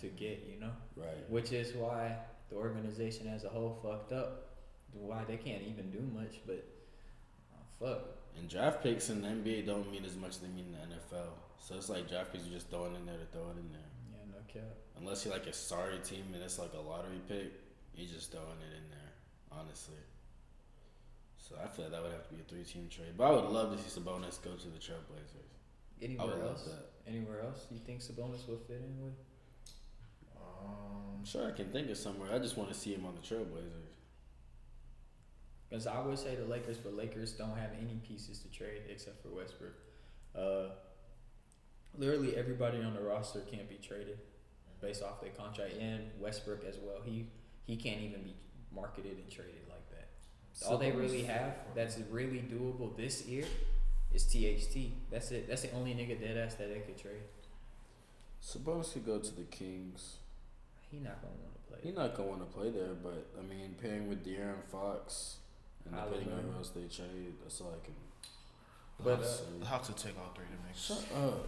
[0.00, 0.46] to get.
[0.52, 0.72] You know.
[0.96, 1.28] Right.
[1.28, 2.16] Which is why
[2.50, 4.44] the organization as a whole fucked up.
[4.92, 6.66] Why they can't even do much, but
[7.54, 8.00] oh, fuck.
[8.38, 10.94] And draft picks in the NBA don't mean as much as they mean in the
[10.94, 11.28] NFL.
[11.60, 13.82] So it's like draft picks you just throwing in there to throw it in there.
[14.10, 14.76] Yeah, no cap.
[15.00, 17.52] Unless you're like a sorry team and it's like a lottery pick,
[17.94, 19.12] you're just throwing it in there,
[19.52, 19.94] honestly.
[21.38, 23.14] So I feel like that would have to be a three team trade.
[23.16, 25.54] But I would love to see Sabonis go to the Trailblazers.
[26.00, 26.64] I Anywhere would love else?
[26.64, 26.90] that.
[27.10, 29.14] Anywhere else you think Sabonis would fit in with?
[30.36, 32.28] Um, I'm sure I can think of somewhere.
[32.32, 33.94] I just want to see him on the Trailblazers.
[35.68, 39.22] Because I would say the Lakers, but Lakers don't have any pieces to trade except
[39.22, 39.74] for Westbrook.
[40.34, 40.70] Uh,
[41.96, 44.18] literally everybody on the roster can't be traded
[44.80, 46.98] based off their contract, and Westbrook as well.
[47.04, 47.26] He
[47.66, 48.34] he can't even be
[48.74, 50.08] marketed and traded like that.
[50.66, 53.44] All they really have that's really doable this year
[54.12, 54.92] is THT.
[55.10, 55.48] That's it.
[55.48, 57.22] That's the only nigga dead ass that they could trade.
[58.42, 60.16] Sabonis could go to the Kings.
[60.90, 61.78] He not gonna want to play.
[61.82, 65.36] He's not gonna want to play there, but I mean, pairing with De'Aaron Fox
[65.84, 67.94] and depending on who else they trade, that's all I can.
[69.02, 69.44] But, uh, say.
[69.60, 70.76] the Hawks will take all three to make.
[70.76, 71.46] shut up,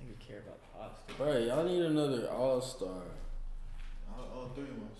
[0.00, 1.00] This nigga care about the Hawks.
[1.06, 1.16] dude.
[1.16, 1.38] bro.
[1.38, 3.02] Y'all need another All Star.
[4.16, 4.98] All, all three ones.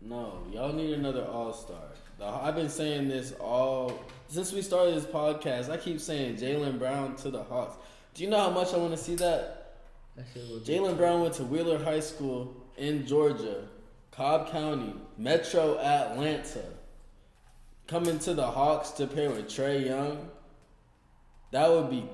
[0.00, 1.78] No, y'all need another All Star.
[2.20, 5.70] I've been saying this all since we started this podcast.
[5.70, 7.76] I keep saying Jaylen Brown to the Hawks.
[8.14, 9.76] Do you know how much I want to see that?
[10.16, 13.68] That shit would be Jaylen Brown went to Wheeler High School in Georgia,
[14.10, 16.64] Cobb County, Metro Atlanta.
[17.86, 20.28] Coming to the Hawks to pair with Trae Young,
[21.52, 22.04] that would be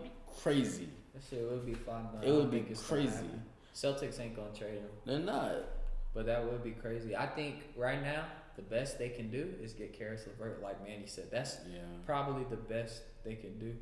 [0.43, 0.89] crazy.
[1.15, 2.09] That shit would be fun.
[2.13, 3.27] but It would be think it's gonna crazy.
[3.75, 5.57] Celtics ain't gonna trade him, They're not.
[6.13, 7.17] but that would be crazy.
[7.17, 8.25] I think right now
[8.57, 11.31] the best they can do is get Caris LeVert, like Manny said.
[11.31, 11.81] That's Yeah.
[12.07, 13.77] probably the best they can do.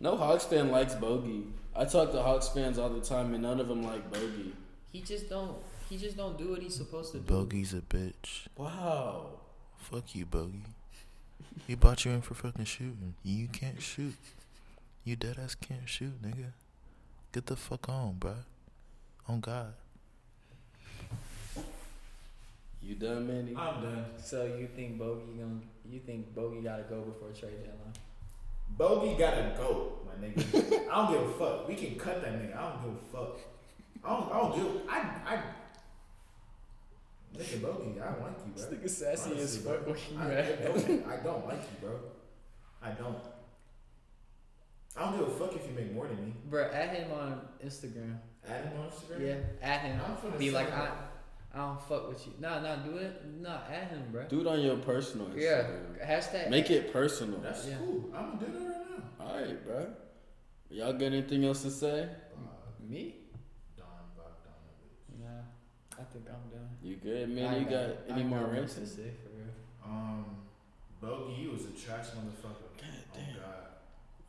[0.00, 1.50] No Hawks fan likes Bogi.
[1.74, 4.52] I talk to Hawks fans all the time, and none of them like Bogi.
[4.92, 5.56] He just don't.
[5.88, 7.32] He just don't do what he's supposed to do.
[7.34, 8.46] Bogi's a bitch.
[8.56, 9.30] Wow.
[9.78, 10.60] Fuck you, Bogi.
[11.66, 13.14] He brought you in for fucking shooting.
[13.24, 14.14] You can't shoot.
[15.08, 16.52] You dead ass can't shoot, nigga.
[17.32, 18.44] Get the fuck on, bruh.
[19.26, 19.72] On God.
[22.82, 23.56] You done, Manny?
[23.56, 24.04] I'm done.
[24.22, 25.60] So you think Bogi gonna?
[25.90, 27.94] You think Bogi gotta go before trade deadline?
[28.76, 30.90] Bogi gotta go, my nigga.
[30.90, 31.66] I don't give a fuck.
[31.66, 32.54] We can cut that nigga.
[32.54, 33.38] I don't give a fuck.
[34.04, 34.30] I don't.
[34.30, 34.82] I don't give.
[34.90, 34.98] I.
[35.24, 35.42] I.
[37.34, 38.62] Nigga, Bogi, I like you, bro.
[38.62, 39.96] This nigga sassy Honestly, bro.
[40.18, 41.98] I, I, don't, I don't like you, bro.
[42.82, 43.37] I don't.
[44.98, 46.32] I don't give a fuck if you make more than me.
[46.50, 48.18] Bro, add him on Instagram.
[48.48, 49.26] Add him on Instagram.
[49.26, 50.00] Yeah, add him.
[50.04, 50.90] I'm finna Be like, I.
[51.54, 52.34] I don't fuck with you.
[52.40, 53.22] Nah, nah, do it.
[53.40, 54.24] Nah, add him, bro.
[54.28, 55.40] Do it on your personal Instagram.
[55.98, 56.50] Yeah, hashtag.
[56.50, 57.40] Make it personal.
[57.40, 57.76] That's Yeah.
[57.78, 58.10] cool.
[58.14, 58.86] I'm gonna do that right
[59.18, 59.24] now.
[59.24, 59.86] All right, bro.
[60.70, 62.02] Y'all got anything else to say?
[62.02, 62.38] Uh,
[62.86, 63.14] Me?
[63.78, 63.86] Don
[64.18, 65.20] Bogdanovic.
[65.24, 65.26] Nah,
[65.98, 66.68] I think I'm done.
[66.82, 67.54] You good, man?
[67.54, 69.54] I you got- got any got more nothing to say for real.
[69.84, 70.36] Um,
[71.02, 72.76] Bogi, you was a trash motherfucker.
[72.76, 72.84] God
[73.14, 73.36] Oh damn.
[73.36, 73.67] God.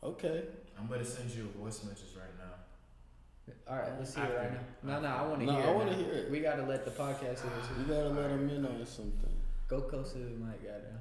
[0.02, 0.44] Okay.
[0.78, 3.54] I'm gonna send you a voice message right now.
[3.68, 4.60] All right, let's see it right now.
[4.82, 5.66] No, no, I want to No, hear.
[5.66, 6.30] I wanna hear it.
[6.30, 7.88] We gotta let the podcast hear You it.
[7.88, 9.36] gotta let him in on something.
[9.68, 11.00] Go close to the mic, goddamn.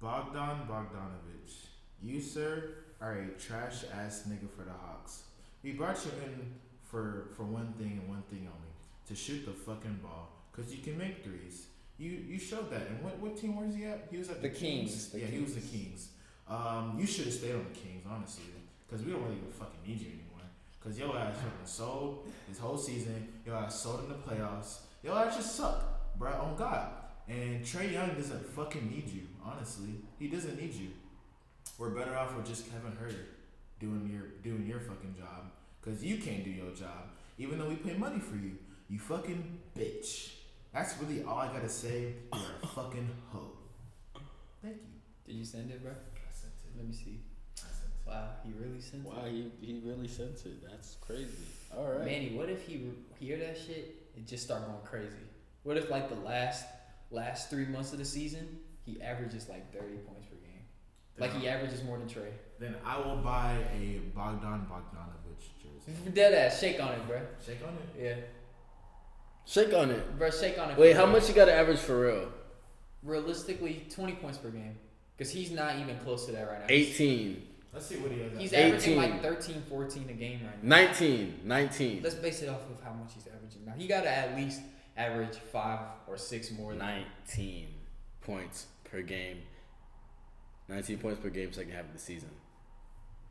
[0.00, 1.66] Bogdan Bogdanovic,
[2.02, 5.24] you sir are a trash ass nigga for the Hawks.
[5.62, 8.72] We brought you in for for one thing and one thing only,
[9.08, 11.66] to shoot the fucking ball, cause you can make threes.
[11.98, 12.88] You you showed that.
[12.88, 14.08] And what what team was he at?
[14.10, 16.08] He was at the, The Kings, the yeah, he was the Kings.
[16.52, 18.44] Um, you should have stayed on the Kings, honestly,
[18.90, 20.44] cause we don't really even fucking need you anymore.
[20.84, 23.26] Cause your ass fucking sold this whole season.
[23.46, 24.80] Your ass sold in the playoffs.
[25.02, 26.38] Your ass just suck, bruh.
[26.42, 26.88] On God.
[27.26, 29.94] And Trae Young doesn't fucking need you, honestly.
[30.18, 30.88] He doesn't need you.
[31.78, 33.24] We're better off with just Kevin Huerter
[33.80, 35.50] doing your doing your fucking job.
[35.80, 37.08] Cause you can't do your job.
[37.38, 38.58] Even though we pay money for you.
[38.90, 40.32] You fucking bitch.
[40.74, 42.12] That's really all I gotta say.
[42.34, 43.52] You're a fucking hoe.
[44.62, 44.92] Thank you.
[45.26, 45.92] Did you send it, bro?
[46.74, 46.78] I sent it.
[46.78, 47.20] Let me see.
[47.58, 48.08] I sent it.
[48.10, 49.32] Wow, he really sent Wow, it.
[49.32, 50.62] he, he really sent it.
[50.68, 51.28] That's crazy.
[51.76, 52.04] All right.
[52.04, 52.92] Manny, what if he re-
[53.26, 55.24] hear that shit and just start going crazy?
[55.62, 56.64] What if like the last
[57.10, 60.64] last three months of the season he averages like thirty points per game?
[61.18, 62.32] Like he averages more than Trae.
[62.58, 66.10] Then I will buy a Bogdan Bogdanovic jersey.
[66.14, 67.20] Dead ass, shake on it, bro.
[67.46, 68.02] Shake on it.
[68.04, 68.14] Yeah,
[69.46, 70.18] Shake on it.
[70.18, 70.78] bro, shake on it.
[70.78, 71.12] Wait, how real.
[71.12, 72.28] much you got to average for real?
[73.02, 74.76] Realistically, twenty points per game,
[75.16, 76.66] because he's not even close to that right now.
[76.68, 78.32] 18, Let's see what he has.
[78.38, 78.66] He's at.
[78.66, 80.76] averaging like 13, 14 a game right now.
[80.76, 82.00] 19, 19.
[82.02, 83.72] Let's base it off of how much he's averaging now.
[83.76, 84.60] He got to at least
[84.96, 86.72] average five or six more.
[86.72, 87.68] Than 19
[88.20, 89.38] points per game.
[90.68, 92.30] 19 points per game, second half of the season.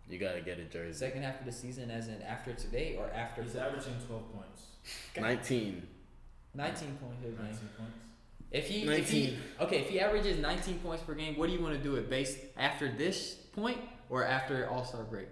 [0.10, 0.98] You got to get a jersey.
[0.98, 4.64] Second half of the season, as in after today or after He's averaging 12 points.
[5.18, 5.88] 19.
[6.54, 7.38] 19 points per game.
[7.38, 8.11] 19 points.
[8.52, 11.62] If he, if he, okay, if he averages 19 points per game, what do you
[11.62, 13.80] want to do it based after this point
[14.10, 15.28] or after All Star break?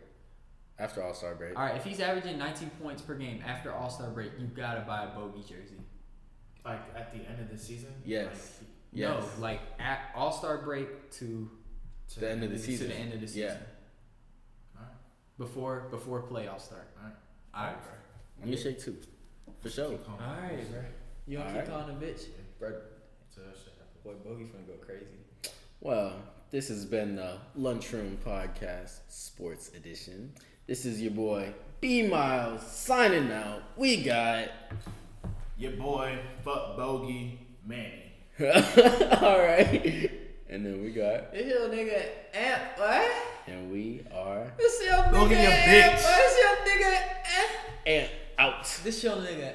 [0.77, 1.57] After All Star break.
[1.57, 4.81] All right, if he's averaging 19 points per game after All Star break, you gotta
[4.81, 5.75] buy a Bogi jersey.
[6.63, 7.93] Like at the end of the season.
[8.05, 8.27] Yes.
[8.61, 9.09] Like, Yes.
[9.37, 11.49] No, like at All Star break to
[12.13, 12.87] to The end of the season.
[12.87, 13.41] to the end of the season.
[13.41, 14.79] Yeah.
[14.81, 14.93] Alright.
[15.37, 16.87] Before before playoffs start.
[16.97, 17.15] Alright.
[17.53, 17.75] All right,
[18.39, 18.97] Let me shake two.
[19.61, 19.85] For sure.
[19.87, 20.81] All right, bro.
[21.27, 21.67] You don't keep right.
[21.67, 22.25] calling a bitch,
[22.59, 22.71] bro.
[23.39, 24.03] So that shit happens.
[24.03, 25.05] Boy, Bogi finna go crazy.
[25.79, 26.13] Well,
[26.51, 30.33] this has been the Lunchroom Podcast Sports Edition.
[30.67, 33.63] This is your boy B Miles signing out.
[33.77, 34.49] We got
[35.57, 38.11] Your boy, fuck Bogi, Manny.
[38.41, 40.11] all right,
[40.49, 43.11] and then we got This your nigga Amp, what?
[43.47, 46.03] and we are This your Go nigga get your Amp, bitch.
[46.03, 46.17] what?
[46.17, 47.01] This your nigga
[47.37, 47.51] Amp.
[47.85, 48.79] and out.
[48.83, 49.47] This your nigga